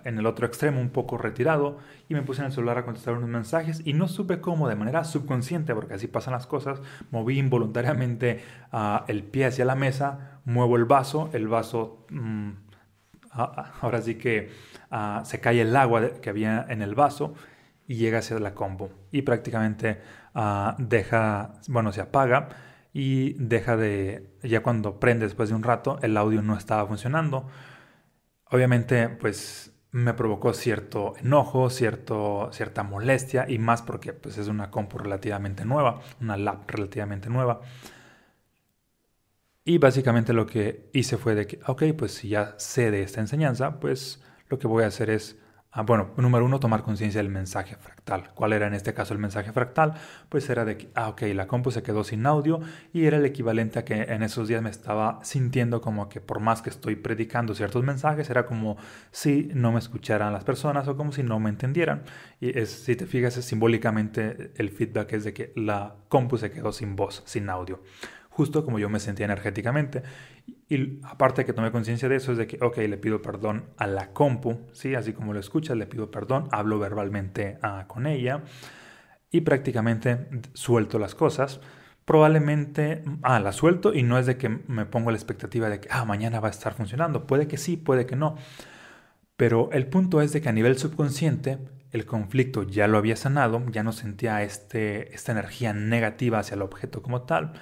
en 0.05 0.19
el 0.19 0.27
otro 0.27 0.47
extremo 0.47 0.81
un 0.81 0.91
poco 0.91 1.19
retirado 1.19 1.79
y 2.09 2.15
me 2.15 2.23
puse 2.23 2.43
en 2.43 2.47
el 2.47 2.53
celular 2.53 2.79
a 2.79 2.85
contestar 2.85 3.15
unos 3.15 3.29
mensajes. 3.29 3.83
Y 3.85 3.95
no 3.95 4.09
supe 4.09 4.41
cómo 4.41 4.69
de 4.69 4.77
manera 4.77 5.05
subconsciente, 5.05 5.75
porque 5.75 5.95
así 5.95 6.07
pasan 6.07 6.35
las 6.35 6.47
cosas, 6.47 6.81
moví 7.11 7.39
involuntariamente 7.39 8.45
ah, 8.73 9.05
el 9.09 9.25
pie 9.25 9.47
hacia 9.47 9.65
la 9.65 9.75
mesa, 9.75 10.41
muevo 10.45 10.77
el 10.77 10.85
vaso, 10.85 11.31
el 11.33 11.49
vaso... 11.49 12.07
Mm, 12.11 12.51
ahora 13.33 14.03
sí 14.03 14.17
que 14.17 14.51
ah, 14.91 15.23
se 15.25 15.41
cae 15.41 15.61
el 15.61 15.75
agua 15.77 16.21
que 16.21 16.31
había 16.31 16.67
en 16.69 16.83
el 16.83 16.95
vaso 16.95 17.35
y 17.91 17.97
llega 17.97 18.21
hacia 18.21 18.39
la 18.39 18.55
combo 18.55 18.91
y 19.11 19.23
prácticamente 19.23 19.99
Ah, 20.35 20.77
deja, 20.79 21.55
bueno, 21.69 21.93
se 21.93 22.01
apaga 22.01 22.49
y 22.93 23.35
deja 23.35 23.77
de, 23.77 24.37
ya 24.43 24.63
cuando 24.63 25.01
prende 25.01 25.27
después 25.27 25.49
de 25.49 25.55
un 25.57 25.63
rato, 25.63 25.99
el 26.03 26.17
audio 26.17 26.43
no 26.43 26.57
estaba 26.57 26.87
funcionando. 26.87 27.49
Obviamente, 28.51 29.09
pues 29.09 29.73
me 29.93 30.15
provocó 30.15 30.53
cierto 30.55 31.15
enojo, 31.19 31.71
cierto, 31.71 32.51
cierta 32.53 32.83
molestia 32.85 33.47
y 33.49 33.59
más 33.59 33.83
porque 33.83 34.13
pues, 34.13 34.39
es 34.39 34.49
una 34.49 34.71
compu 34.71 34.99
relativamente 34.99 35.65
nueva, 35.65 36.01
una 36.21 36.37
lab 36.37 36.65
relativamente 36.69 37.29
nueva. 37.31 37.61
Y 39.65 39.79
básicamente 39.79 40.33
lo 40.33 40.47
que 40.47 40.91
hice 40.93 41.17
fue 41.17 41.35
de 41.35 41.47
que, 41.47 41.61
ok, 41.67 41.85
pues 41.97 42.13
si 42.15 42.29
ya 42.31 42.55
sé 42.59 42.91
de 42.91 43.03
esta 43.03 43.21
enseñanza, 43.21 43.79
pues 43.81 44.23
lo 44.49 44.59
que 44.59 44.67
voy 44.67 44.85
a 44.85 44.89
hacer 44.89 45.11
es 45.11 45.39
Ah, 45.73 45.83
bueno, 45.83 46.11
número 46.17 46.45
uno, 46.45 46.59
tomar 46.59 46.83
conciencia 46.83 47.23
del 47.23 47.31
mensaje 47.31 47.77
fractal. 47.77 48.31
¿Cuál 48.35 48.55
era 48.55 48.67
en 48.67 48.75
este 48.75 48.93
caso 48.93 49.15
el 49.15 49.21
mensaje 49.21 49.53
fractal? 49.53 49.95
Pues 50.29 50.51
era 50.51 50.65
de 50.65 50.77
que, 50.77 50.91
ah, 50.97 51.11
ok, 51.11 51.23
la 51.33 51.47
compu 51.47 51.71
se 51.71 51.85
quedó 51.85 52.03
sin 52.03 52.27
audio 52.27 52.59
y 52.93 53.07
era 53.07 53.19
el 53.19 53.25
equivalente 53.25 53.79
a 53.79 53.85
que 53.85 54.03
en 54.03 54.25
esos 54.25 54.49
días 54.49 54.63
me 54.63 54.71
estaba 54.71 55.21
sintiendo 55.23 55.81
como 55.81 56.09
que 56.09 56.21
por 56.21 56.41
más 56.41 56.61
que 56.61 56.71
estoy 56.71 56.97
predicando 56.97 57.55
ciertos 57.55 57.85
mensajes, 57.85 58.29
era 58.31 58.47
como 58.47 58.79
si 59.13 59.49
no 59.55 59.71
me 59.71 59.79
escucharan 59.79 60.33
las 60.33 60.43
personas 60.43 60.89
o 60.89 60.97
como 60.97 61.13
si 61.13 61.23
no 61.23 61.39
me 61.39 61.51
entendieran. 61.51 62.03
Y 62.41 62.59
es, 62.59 62.71
si 62.71 62.97
te 62.97 63.07
fijas, 63.07 63.35
simbólicamente 63.35 64.51
el 64.57 64.71
feedback 64.71 65.13
es 65.13 65.23
de 65.23 65.33
que 65.33 65.53
la 65.55 65.95
compu 66.09 66.37
se 66.37 66.51
quedó 66.51 66.73
sin 66.73 66.97
voz, 66.97 67.23
sin 67.27 67.49
audio 67.49 67.81
justo 68.41 68.65
como 68.65 68.79
yo 68.79 68.89
me 68.89 69.01
sentía 69.01 69.27
energéticamente. 69.27 70.03
Y 70.71 71.01
aparte 71.03 71.45
que 71.45 71.53
tomé 71.53 71.73
conciencia 71.73 72.09
de 72.09 72.15
eso 72.15 72.31
es 72.31 72.39
de 72.39 72.47
que, 72.47 72.57
ok, 72.63 72.79
le 72.79 72.97
pido 72.97 73.21
perdón 73.21 73.65
a 73.77 73.89
la 73.89 74.13
compu, 74.13 74.69
¿sí? 74.73 74.95
Así 74.95 75.13
como 75.13 75.35
lo 75.35 75.41
escuchas, 75.41 75.77
le 75.77 75.87
pido 75.87 76.13
perdón, 76.13 76.49
hablo 76.53 76.79
verbalmente 76.79 77.59
ah, 77.61 77.87
con 77.89 78.07
ella 78.07 78.45
y 79.33 79.41
prácticamente 79.41 80.29
suelto 80.55 81.01
las 81.01 81.17
cosas. 81.17 81.61
Probablemente, 82.05 83.03
ah, 83.23 83.41
la 83.41 83.51
suelto 83.51 83.93
y 83.93 84.05
no 84.05 84.17
es 84.17 84.27
de 84.27 84.37
que 84.37 84.49
me 84.49 84.87
pongo 84.87 85.11
la 85.11 85.17
expectativa 85.17 85.69
de 85.69 85.81
que, 85.81 85.89
ah, 85.91 86.05
mañana 86.05 86.39
va 86.39 86.47
a 86.47 86.53
estar 86.53 86.73
funcionando. 86.75 87.27
Puede 87.27 87.49
que 87.49 87.57
sí, 87.59 87.77
puede 87.77 88.07
que 88.07 88.15
no. 88.15 88.37
Pero 89.37 89.71
el 89.73 89.89
punto 89.89 90.23
es 90.23 90.33
de 90.33 90.41
que 90.41 90.51
a 90.51 90.53
nivel 90.53 90.79
subconsciente 90.79 91.59
el 91.91 92.07
conflicto 92.07 92.63
ya 92.63 92.87
lo 92.87 92.97
había 92.97 93.17
sanado, 93.17 93.61
ya 93.73 93.83
no 93.83 93.91
sentía 93.91 94.45
este, 94.45 95.13
esta 95.17 95.33
energía 95.33 95.73
negativa 95.73 96.39
hacia 96.39 96.55
el 96.55 96.63
objeto 96.63 97.03
como 97.03 97.23
tal 97.23 97.55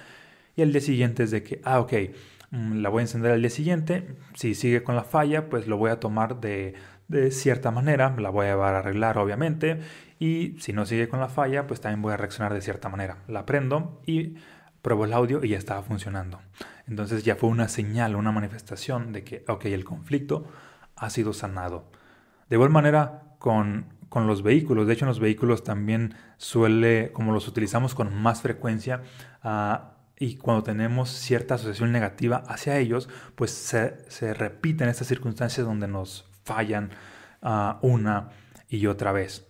y 0.59 0.61
el 0.61 0.73
día 0.73 0.81
siguiente 0.81 1.23
es 1.23 1.31
de 1.31 1.41
que, 1.41 1.61
ah, 1.63 1.79
ok, 1.79 1.93
mm, 1.93 2.38
la 2.51 2.89
voy 2.89 3.01
a 3.01 3.03
encender 3.03 3.31
al 3.31 3.41
día 3.41 3.49
siguiente, 3.49 4.15
si 4.33 4.55
sigue 4.55 4.83
con 4.83 4.95
la 4.95 5.03
falla, 5.03 5.49
pues 5.49 5.67
lo 5.67 5.77
voy 5.77 5.91
a 5.91 5.99
tomar 5.99 6.39
de, 6.39 6.73
de 7.07 7.31
cierta 7.31 7.71
manera, 7.71 8.15
la 8.17 8.29
voy 8.29 8.47
a 8.47 8.49
llevar 8.49 8.75
a 8.75 8.79
arreglar 8.79 9.17
obviamente, 9.17 9.79
y 10.19 10.55
si 10.59 10.73
no 10.73 10.85
sigue 10.85 11.07
con 11.09 11.19
la 11.19 11.29
falla, 11.29 11.67
pues 11.67 11.81
también 11.81 12.01
voy 12.01 12.13
a 12.13 12.17
reaccionar 12.17 12.53
de 12.53 12.61
cierta 12.61 12.89
manera. 12.89 13.17
La 13.27 13.45
prendo 13.45 14.01
y 14.05 14.35
pruebo 14.81 15.05
el 15.05 15.13
audio 15.13 15.43
y 15.43 15.49
ya 15.49 15.57
estaba 15.57 15.81
funcionando. 15.81 16.39
Entonces 16.87 17.23
ya 17.23 17.35
fue 17.35 17.49
una 17.49 17.67
señal, 17.67 18.15
una 18.15 18.31
manifestación 18.31 19.13
de 19.13 19.23
que, 19.23 19.43
ok, 19.47 19.65
el 19.65 19.85
conflicto 19.85 20.45
ha 20.95 21.09
sido 21.09 21.33
sanado. 21.33 21.91
De 22.49 22.55
igual 22.55 22.69
manera, 22.69 23.35
con, 23.39 23.93
con 24.09 24.27
los 24.27 24.43
vehículos, 24.43 24.87
de 24.87 24.93
hecho 24.93 25.05
en 25.05 25.09
los 25.09 25.19
vehículos 25.19 25.63
también 25.63 26.15
suele, 26.37 27.11
como 27.13 27.31
los 27.31 27.47
utilizamos 27.47 27.95
con 27.95 28.13
más 28.13 28.41
frecuencia, 28.41 29.01
uh, 29.43 29.98
y 30.19 30.35
cuando 30.35 30.63
tenemos 30.63 31.09
cierta 31.09 31.55
asociación 31.55 31.93
negativa 31.93 32.43
hacia 32.47 32.77
ellos, 32.77 33.07
pues 33.35 33.51
se, 33.51 33.95
se 34.09 34.33
repiten 34.33 34.89
estas 34.89 35.07
circunstancias 35.07 35.65
donde 35.65 35.87
nos 35.87 36.29
fallan 36.43 36.91
ah, 37.41 37.79
una 37.81 38.31
y 38.67 38.85
otra 38.87 39.13
vez. 39.13 39.47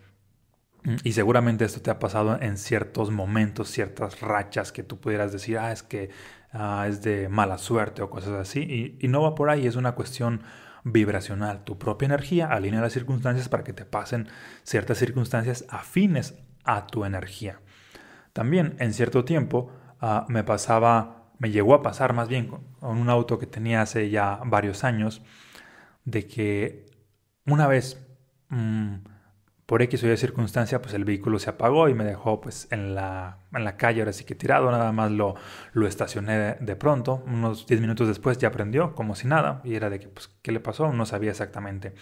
Mm, 0.83 0.97
y 1.03 1.13
seguramente 1.13 1.65
esto 1.65 1.81
te 1.81 1.89
ha 1.89 1.97
pasado 1.97 2.39
en 2.39 2.57
ciertos 2.57 3.09
momentos, 3.09 3.69
ciertas 3.69 4.21
rachas 4.21 4.71
que 4.71 4.83
tú 4.83 4.99
pudieras 4.99 5.31
decir, 5.31 5.57
ah, 5.57 5.71
es 5.71 5.81
que 5.81 6.11
ah, 6.53 6.85
es 6.87 7.01
de 7.01 7.29
mala 7.29 7.57
suerte 7.57 8.03
o 8.03 8.11
cosas 8.11 8.33
así. 8.33 8.59
Y, 8.59 9.03
y, 9.03 9.07
no 9.07 9.23
va 9.23 9.33
por 9.33 9.49
ahí, 9.49 9.65
es 9.65 9.75
una 9.75 9.93
cuestión 9.93 10.43
vibracional. 10.83 11.63
Tu 11.63 11.79
propia 11.79 12.05
energía 12.05 12.45
alinea 12.47 12.81
las 12.81 12.93
circunstancias 12.93 13.49
para 13.49 13.63
que 13.63 13.73
te 13.73 13.85
pasen 13.85 14.27
ciertas 14.61 14.99
circunstancias 14.99 15.65
afines 15.67 16.35
a 16.63 16.85
tu 16.85 17.05
energía. 17.05 17.59
También 18.33 18.75
en 18.77 18.93
cierto 18.93 19.25
tiempo 19.25 19.71
Ah, 20.01 20.25
me 20.29 20.43
pasaba, 20.43 21.31
me 21.39 21.51
llegó 21.51 21.73
a 21.73 21.81
pasar 21.81 22.13
más 22.13 22.29
bien 22.29 22.47
con, 22.47 22.61
un 22.81 23.09
auto 23.09 23.39
que 23.39 23.47
tenía 23.47 23.81
hace 23.81 24.09
ya 24.09 24.39
varios 24.45 24.83
años, 24.83 25.21
de 26.05 26.27
que 26.27 26.85
una 27.45 27.67
vez, 27.67 28.05
mm, 28.49 28.95
por 29.65 29.81
X 29.83 30.03
o 30.03 30.11
Y 30.11 30.17
circunstancia, 30.17 30.81
pues 30.81 30.93
el 30.95 31.05
vehículo 31.05 31.37
se 31.37 31.49
apagó 31.51 31.89
y 31.89 31.93
me 31.93 32.03
dejó 32.03 32.41
pues 32.41 32.67
en 32.71 32.95
la, 32.95 33.39
en 33.53 33.63
la 33.63 33.77
calle, 33.77 34.01
ahora 34.01 34.13
sí 34.13 34.23
que 34.23 34.35
tirado, 34.35 34.71
nada 34.71 34.91
más 34.91 35.11
lo, 35.11 35.35
lo 35.73 35.87
estacioné 35.87 36.55
de, 36.59 36.75
pronto, 36.75 37.23
unos 37.27 37.67
10 37.67 37.81
minutos 37.81 38.07
después 38.07 38.37
ya 38.39 38.51
prendió 38.51 38.95
como 38.95 39.15
si 39.15 39.27
nada, 39.27 39.61
y 39.63 39.75
era 39.75 39.89
de 39.89 39.99
que, 39.99 40.07
pues, 40.07 40.29
¿qué 40.41 40.51
le 40.51 40.59
pasó? 40.59 40.91
No 40.93 41.05
sabía 41.05 41.31
exactamente. 41.31 41.93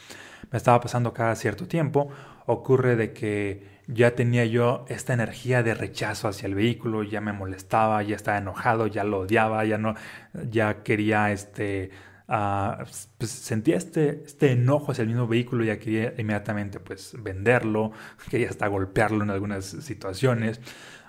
Me 0.51 0.57
estaba 0.57 0.79
pasando 0.79 1.13
cada 1.13 1.35
cierto 1.35 1.67
tiempo, 1.67 2.09
ocurre 2.45 2.95
de 2.95 3.11
que 3.13 3.76
ya 3.87 4.15
tenía 4.15 4.45
yo 4.45 4.85
esta 4.89 5.13
energía 5.13 5.63
de 5.63 5.73
rechazo 5.73 6.27
hacia 6.27 6.47
el 6.47 6.55
vehículo, 6.55 7.03
ya 7.03 7.21
me 7.21 7.31
molestaba, 7.33 8.03
ya 8.03 8.15
estaba 8.15 8.37
enojado, 8.37 8.87
ya 8.87 9.03
lo 9.03 9.19
odiaba, 9.19 9.63
ya 9.65 9.77
no, 9.77 9.95
ya 10.49 10.83
quería 10.83 11.31
este, 11.31 11.91
uh, 12.27 12.83
pues 13.17 13.31
sentía 13.31 13.77
este, 13.77 14.23
este 14.25 14.51
enojo 14.51 14.91
hacia 14.91 15.03
el 15.03 15.07
mismo 15.07 15.27
vehículo, 15.27 15.63
ya 15.63 15.79
quería 15.79 16.13
inmediatamente 16.17 16.79
pues 16.79 17.15
venderlo, 17.17 17.91
quería 18.29 18.49
hasta 18.49 18.67
golpearlo 18.67 19.23
en 19.23 19.29
algunas 19.29 19.65
situaciones. 19.65 20.59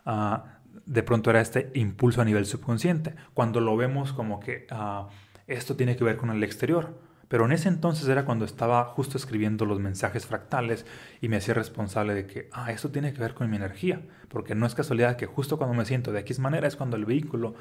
Uh, 0.07 0.39
de 0.87 1.03
pronto 1.03 1.31
era 1.31 1.41
este 1.41 1.71
impulso 1.75 2.23
a 2.23 2.25
nivel 2.25 2.47
subconsciente. 2.47 3.15
Cuando 3.35 3.61
lo 3.61 3.77
vemos 3.77 4.13
como 4.13 4.41
que 4.41 4.67
uh, 4.71 5.07
esto 5.47 5.77
tiene 5.77 5.97
que 5.97 6.05
ver 6.05 6.17
con 6.17 6.31
el 6.31 6.43
exterior, 6.45 7.08
Pero 7.29 7.45
en 7.45 7.53
ese 7.53 7.69
entonces 7.69 8.09
era 8.09 8.25
cuando 8.25 8.45
estaba 8.45 8.85
justo 8.87 9.19
escribiendo 9.19 9.67
los 9.67 9.81
mensajes 9.81 10.27
fractales 10.27 10.87
y 11.21 11.29
me 11.29 11.37
hacía 11.37 11.55
responsable 11.55 12.15
de 12.15 12.27
que, 12.27 12.49
ah, 12.53 12.73
esto 12.73 12.91
tiene 12.91 13.13
que 13.13 13.21
ver 13.21 13.35
con 13.35 13.51
mi 13.51 13.57
energía, 13.57 14.01
porque 14.29 14.55
no 14.55 14.67
es 14.67 14.75
casualidad 14.75 15.17
que 15.17 15.27
justo 15.27 15.59
cuando 15.59 15.75
me 15.75 15.85
siento 15.85 16.11
de 16.11 16.21
X 16.21 16.39
manera 16.39 16.67
es 16.67 16.77
cuando 16.77 16.97
el 16.97 17.05
vehículo 17.05 17.55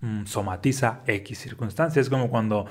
mm, 0.00 0.24
somatiza 0.26 1.02
X 1.06 1.38
circunstancias. 1.38 2.06
Es 2.06 2.10
como 2.10 2.30
cuando, 2.30 2.66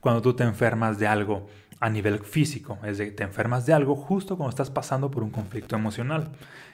cuando 0.00 0.22
tú 0.22 0.34
te 0.34 0.42
enfermas 0.42 0.98
de 0.98 1.06
algo 1.06 1.48
a 1.82 1.90
nivel 1.90 2.20
físico, 2.20 2.78
es 2.84 2.98
decir, 2.98 3.16
te 3.16 3.24
enfermas 3.24 3.66
de 3.66 3.72
algo 3.72 3.96
justo 3.96 4.36
cuando 4.36 4.50
estás 4.50 4.70
pasando 4.70 5.10
por 5.10 5.24
un 5.24 5.30
conflicto 5.30 5.74
emocional. 5.74 6.30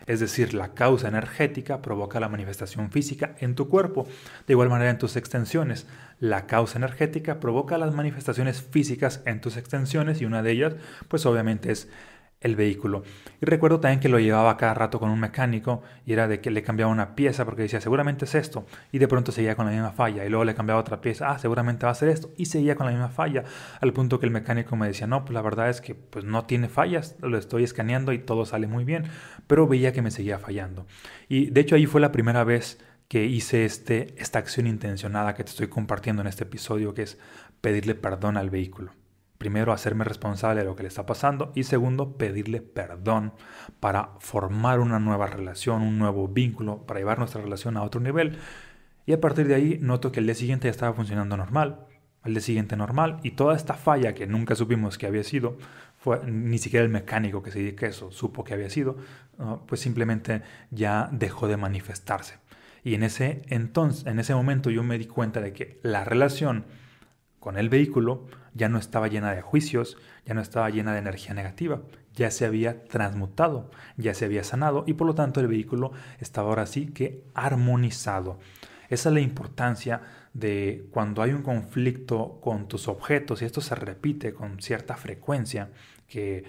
Es 0.07 0.21
decir, 0.21 0.53
la 0.53 0.75
causa 0.75 1.09
energética 1.09 1.81
provoca 1.81 2.21
la 2.21 2.29
manifestación 2.29 2.91
física 2.91 3.35
en 3.39 3.55
tu 3.55 3.71
cuerpo. 3.71 4.07
De 4.47 4.53
igual 4.53 4.69
manera 4.69 4.91
en 4.91 4.99
tus 4.99 5.17
extensiones, 5.17 5.87
la 6.21 6.47
causa 6.47 6.77
energética 6.77 7.41
provoca 7.41 7.79
las 7.79 7.95
manifestaciones 7.95 8.61
físicas 8.61 9.23
en 9.25 9.41
tus 9.41 9.57
extensiones 9.57 10.21
y 10.21 10.27
una 10.27 10.43
de 10.43 10.51
ellas, 10.51 10.75
pues 11.09 11.25
obviamente 11.25 11.73
es 11.73 11.89
el 12.41 12.57
vehículo. 12.57 13.03
Y 13.41 13.47
recuerdo 13.47 13.81
también 13.81 14.01
que 14.01 14.09
lo 14.09 14.19
llevaba 14.19 14.57
cada 14.57 14.75
rato 14.75 15.01
con 15.01 15.11
un 15.11 15.19
mecánico 15.19 15.83
y 16.07 16.13
era 16.13 16.29
de 16.29 16.41
que 16.41 16.51
le 16.51 16.63
cambiaba 16.63 16.93
una 16.93 17.15
pieza 17.15 17.45
porque 17.45 17.63
decía, 17.63 17.81
seguramente 17.81 18.25
es 18.25 18.35
esto. 18.35 18.67
Y 18.93 18.99
de 18.99 19.09
pronto 19.09 19.33
seguía 19.33 19.57
con 19.57 19.67
la 19.67 19.73
misma 19.73 19.91
falla. 19.91 20.25
Y 20.25 20.29
luego 20.29 20.45
le 20.45 20.55
cambiaba 20.55 20.81
otra 20.81 21.01
pieza, 21.01 21.31
ah, 21.31 21.39
seguramente 21.39 21.87
va 21.87 21.93
a 21.93 21.95
ser 21.95 22.09
esto. 22.09 22.31
Y 22.37 22.47
seguía 22.47 22.77
con 22.77 22.87
la 22.87 22.93
misma 22.93 23.09
falla. 23.09 23.45
Al 23.81 23.93
punto 23.93 24.21
que 24.21 24.27
el 24.27 24.33
mecánico 24.33 24.77
me 24.77 24.87
decía, 24.87 25.07
no, 25.07 25.25
pues 25.25 25.35
la 25.35 25.43
verdad 25.43 25.69
es 25.69 25.81
que 25.81 25.95
pues 25.95 26.25
no 26.25 26.45
tiene 26.45 26.69
fallas. 26.69 27.17
Lo 27.21 27.39
estoy 27.39 27.65
escaneando 27.65 28.13
y 28.13 28.19
todo 28.19 28.45
sale 28.45 28.67
muy 28.67 28.85
bien. 28.85 29.05
Pero 29.47 29.67
veía 29.67 29.93
que 29.93 30.03
me 30.03 30.11
seguía 30.11 30.39
fallando. 30.39 30.87
Y 31.29 31.51
de 31.51 31.61
hecho 31.61 31.75
ahí 31.75 31.87
fue 31.87 32.01
la 32.01 32.13
primera 32.13 32.45
vez 32.45 32.79
que 33.09 33.25
hice 33.25 33.65
este, 33.65 34.15
esta 34.19 34.39
acción 34.39 34.67
intencionada 34.67 35.35
que 35.35 35.43
te 35.43 35.51
estoy 35.51 35.69
compartiendo 35.69 36.23
en 36.23 36.29
este 36.29 36.45
episodio, 36.45 36.93
que 36.95 37.03
es 37.03 37.19
pedirle 37.63 37.95
perdón 37.95 38.37
al 38.37 38.51
vehículo 38.51 38.93
primero, 39.39 39.73
hacerme 39.73 40.05
responsable 40.05 40.61
de 40.61 40.67
lo 40.67 40.77
que 40.77 40.83
le 40.83 40.89
está 40.89 41.07
pasando 41.07 41.53
y 41.55 41.65
segundo, 41.65 42.17
pedirle 42.17 42.61
perdón 42.61 43.33
para 43.81 44.11
formar 44.19 44.81
una 44.81 44.99
nueva 44.99 45.29
relación, 45.29 45.83
un 45.83 45.99
nuevo 45.99 46.29
vínculo, 46.29 46.85
para 46.87 47.01
llevar 47.01 47.19
nuestra 47.19 47.41
relación 47.41 47.77
a 47.77 47.83
otro 47.83 48.01
nivel. 48.01 48.39
Y 49.07 49.13
a 49.13 49.21
partir 49.21 49.47
de 49.47 49.55
ahí 49.55 49.79
noto 49.81 50.13
que 50.13 50.21
el 50.21 50.27
día 50.27 50.35
siguiente 50.35 50.67
ya 50.67 50.73
estaba 50.73 50.93
funcionando 50.93 51.37
normal, 51.37 51.87
el 52.25 52.35
día 52.35 52.43
siguiente 52.43 52.77
normal 52.77 53.21
y 53.23 53.31
toda 53.31 53.57
esta 53.57 53.75
falla 53.75 54.13
que 54.13 54.27
nunca 54.27 54.55
supimos 54.55 54.99
que 54.99 55.07
había 55.07 55.25
sido, 55.25 55.57
fue, 55.97 56.21
ni 56.27 56.59
siquiera 56.59 56.85
el 56.85 56.91
mecánico 56.91 57.43
que 57.43 57.51
se 57.51 57.61
dedica 57.61 57.87
a 57.87 57.89
eso 57.91 58.11
supo 58.11 58.45
que 58.45 58.55
había 58.55 58.71
sido, 58.71 58.97
pues 59.67 59.81
simplemente 59.81 60.43
ya 60.71 61.09
dejó 61.13 61.49
de 61.49 61.57
manifestarse. 61.57 62.35
Y 62.85 62.95
en 62.95 63.03
ese 63.03 63.43
entonces, 63.49 64.07
en 64.07 64.19
ese 64.19 64.35
momento 64.35 64.71
yo 64.71 64.83
me 64.83 64.99
di 64.99 65.07
cuenta 65.07 65.41
de 65.41 65.53
que 65.53 65.79
la 65.83 66.05
relación 66.05 66.65
con 67.41 67.57
el 67.57 67.69
vehículo 67.69 68.27
ya 68.55 68.69
no 68.69 68.79
estaba 68.79 69.09
llena 69.09 69.33
de 69.35 69.43
juicios, 69.43 69.97
ya 70.25 70.35
no 70.35 70.41
estaba 70.41 70.71
llena 70.71 70.93
de 70.93 70.99
energía 70.99 71.35
negativa, 71.35 71.83
ya 72.15 72.31
se 72.31 72.47
había 72.47 72.85
transmutado, 72.85 73.71
ya 73.97 74.15
se 74.15 74.25
había 74.25 74.45
sanado 74.45 74.85
y 74.87 74.95
por 74.95 75.07
lo 75.07 75.15
tanto 75.15 75.41
el 75.41 75.49
vehículo 75.49 75.93
estaba 76.21 76.49
ahora 76.49 76.67
sí 76.67 76.87
que 76.89 77.25
armonizado. 77.35 78.39
Esa 78.89 79.11
es 79.11 79.15
la 79.15 79.21
importancia 79.21 80.03
de 80.33 80.87
cuando 80.91 81.23
hay 81.23 81.33
un 81.33 81.43
conflicto 81.43 82.39
con 82.41 82.69
tus 82.69 82.89
objetos 82.89 83.43
y 83.43 83.45
esto 83.45 83.61
se 83.61 83.75
repite 83.75 84.33
con 84.33 84.61
cierta 84.61 84.97
frecuencia, 84.97 85.71
que 86.07 86.45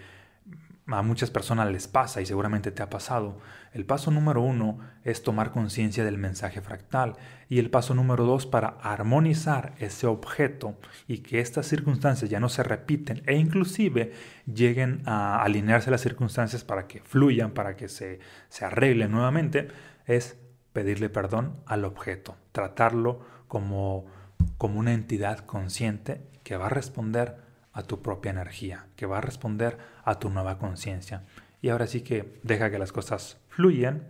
a 0.92 1.02
muchas 1.02 1.32
personas 1.32 1.72
les 1.72 1.88
pasa 1.88 2.22
y 2.22 2.26
seguramente 2.26 2.72
te 2.72 2.84
ha 2.84 2.90
pasado. 2.90 3.38
El 3.74 3.86
paso 3.86 4.12
número 4.12 4.42
uno 4.42 4.80
es 5.04 5.24
tomar 5.24 5.52
conciencia 5.52 6.04
del 6.04 6.18
mensaje 6.18 6.62
fractal 6.62 7.16
y 7.48 7.60
el 7.60 7.70
paso 7.70 7.94
número 7.94 8.26
dos 8.26 8.46
para 8.46 8.78
armonizar 8.82 9.74
ese 9.80 10.08
objeto 10.08 10.78
y 11.08 11.20
que 11.20 11.40
estas 11.40 11.68
circunstancias 11.68 12.30
ya 12.30 12.40
no 12.40 12.50
se 12.50 12.64
repiten 12.64 13.22
e 13.26 13.36
inclusive 13.36 14.14
lleguen 14.46 15.02
a 15.06 15.44
alinearse 15.44 15.92
las 15.92 16.02
circunstancias 16.02 16.64
para 16.64 16.88
que 16.88 17.02
fluyan, 17.02 17.52
para 17.52 17.76
que 17.76 17.88
se, 17.88 18.20
se 18.50 18.66
arreglen 18.66 19.12
nuevamente, 19.12 19.68
es 20.06 20.38
pedirle 20.74 21.10
perdón 21.10 21.58
al 21.66 21.86
objeto, 21.86 22.36
tratarlo 22.52 23.20
como, 23.48 24.06
como 24.58 24.80
una 24.80 24.94
entidad 24.94 25.40
consciente 25.40 26.22
que 26.44 26.58
va 26.58 26.68
a 26.68 26.70
responder 26.70 27.49
a 27.74 27.84
tu 27.84 28.02
propia 28.02 28.32
energía, 28.32 28.88
que 28.96 29.06
va 29.06 29.20
a 29.20 29.22
responder 29.22 29.78
a 30.04 30.20
tu 30.20 30.30
nueva 30.30 30.58
conciencia. 30.58 31.24
Y 31.62 31.70
ahora 31.70 31.88
sí 31.88 32.02
que 32.02 32.40
deja 32.44 32.72
que 32.72 32.80
las 32.80 32.92
cosas 32.92 33.38
fluyan 33.50 34.08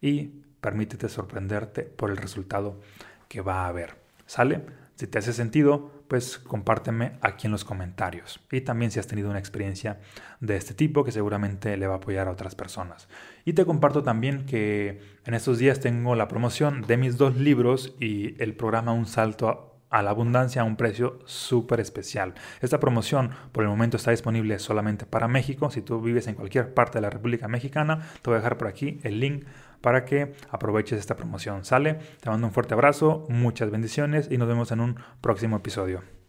y 0.00 0.42
permítete 0.60 1.08
sorprenderte 1.08 1.82
por 1.82 2.10
el 2.10 2.16
resultado 2.16 2.80
que 3.28 3.40
va 3.40 3.64
a 3.64 3.68
haber. 3.68 3.96
¿Sale? 4.26 4.64
Si 5.00 5.06
te 5.06 5.18
hace 5.18 5.32
sentido, 5.32 5.90
pues 6.08 6.38
compárteme 6.38 7.12
aquí 7.22 7.46
en 7.46 7.52
los 7.52 7.64
comentarios. 7.64 8.40
Y 8.50 8.60
también 8.60 8.90
si 8.90 8.98
has 8.98 9.06
tenido 9.06 9.30
una 9.30 9.38
experiencia 9.38 9.98
de 10.40 10.56
este 10.56 10.74
tipo 10.74 11.04
que 11.04 11.12
seguramente 11.12 11.76
le 11.78 11.86
va 11.86 11.94
a 11.94 11.96
apoyar 11.96 12.28
a 12.28 12.32
otras 12.32 12.54
personas. 12.54 13.08
Y 13.46 13.54
te 13.54 13.64
comparto 13.64 14.02
también 14.02 14.44
que 14.44 15.00
en 15.24 15.34
estos 15.34 15.58
días 15.58 15.80
tengo 15.80 16.16
la 16.16 16.28
promoción 16.28 16.82
de 16.82 16.98
mis 16.98 17.16
dos 17.16 17.36
libros 17.36 17.94
y 17.98 18.40
el 18.42 18.54
programa 18.54 18.92
Un 18.92 19.06
Salto 19.06 19.69
a 19.90 20.02
la 20.02 20.10
abundancia 20.10 20.62
a 20.62 20.64
un 20.64 20.76
precio 20.76 21.18
súper 21.26 21.80
especial. 21.80 22.34
Esta 22.60 22.80
promoción 22.80 23.30
por 23.52 23.64
el 23.64 23.70
momento 23.70 23.96
está 23.96 24.12
disponible 24.12 24.58
solamente 24.58 25.04
para 25.04 25.28
México. 25.28 25.70
Si 25.70 25.82
tú 25.82 26.00
vives 26.00 26.26
en 26.28 26.36
cualquier 26.36 26.72
parte 26.72 26.98
de 26.98 27.02
la 27.02 27.10
República 27.10 27.48
Mexicana, 27.48 28.08
te 28.22 28.30
voy 28.30 28.34
a 28.34 28.38
dejar 28.38 28.56
por 28.56 28.68
aquí 28.68 29.00
el 29.02 29.20
link 29.20 29.44
para 29.80 30.04
que 30.04 30.32
aproveches 30.50 30.98
esta 30.98 31.16
promoción. 31.16 31.64
¿Sale? 31.64 31.98
Te 32.20 32.30
mando 32.30 32.46
un 32.46 32.52
fuerte 32.52 32.74
abrazo, 32.74 33.26
muchas 33.28 33.70
bendiciones 33.70 34.28
y 34.30 34.38
nos 34.38 34.48
vemos 34.48 34.72
en 34.72 34.80
un 34.80 34.96
próximo 35.20 35.56
episodio. 35.56 36.19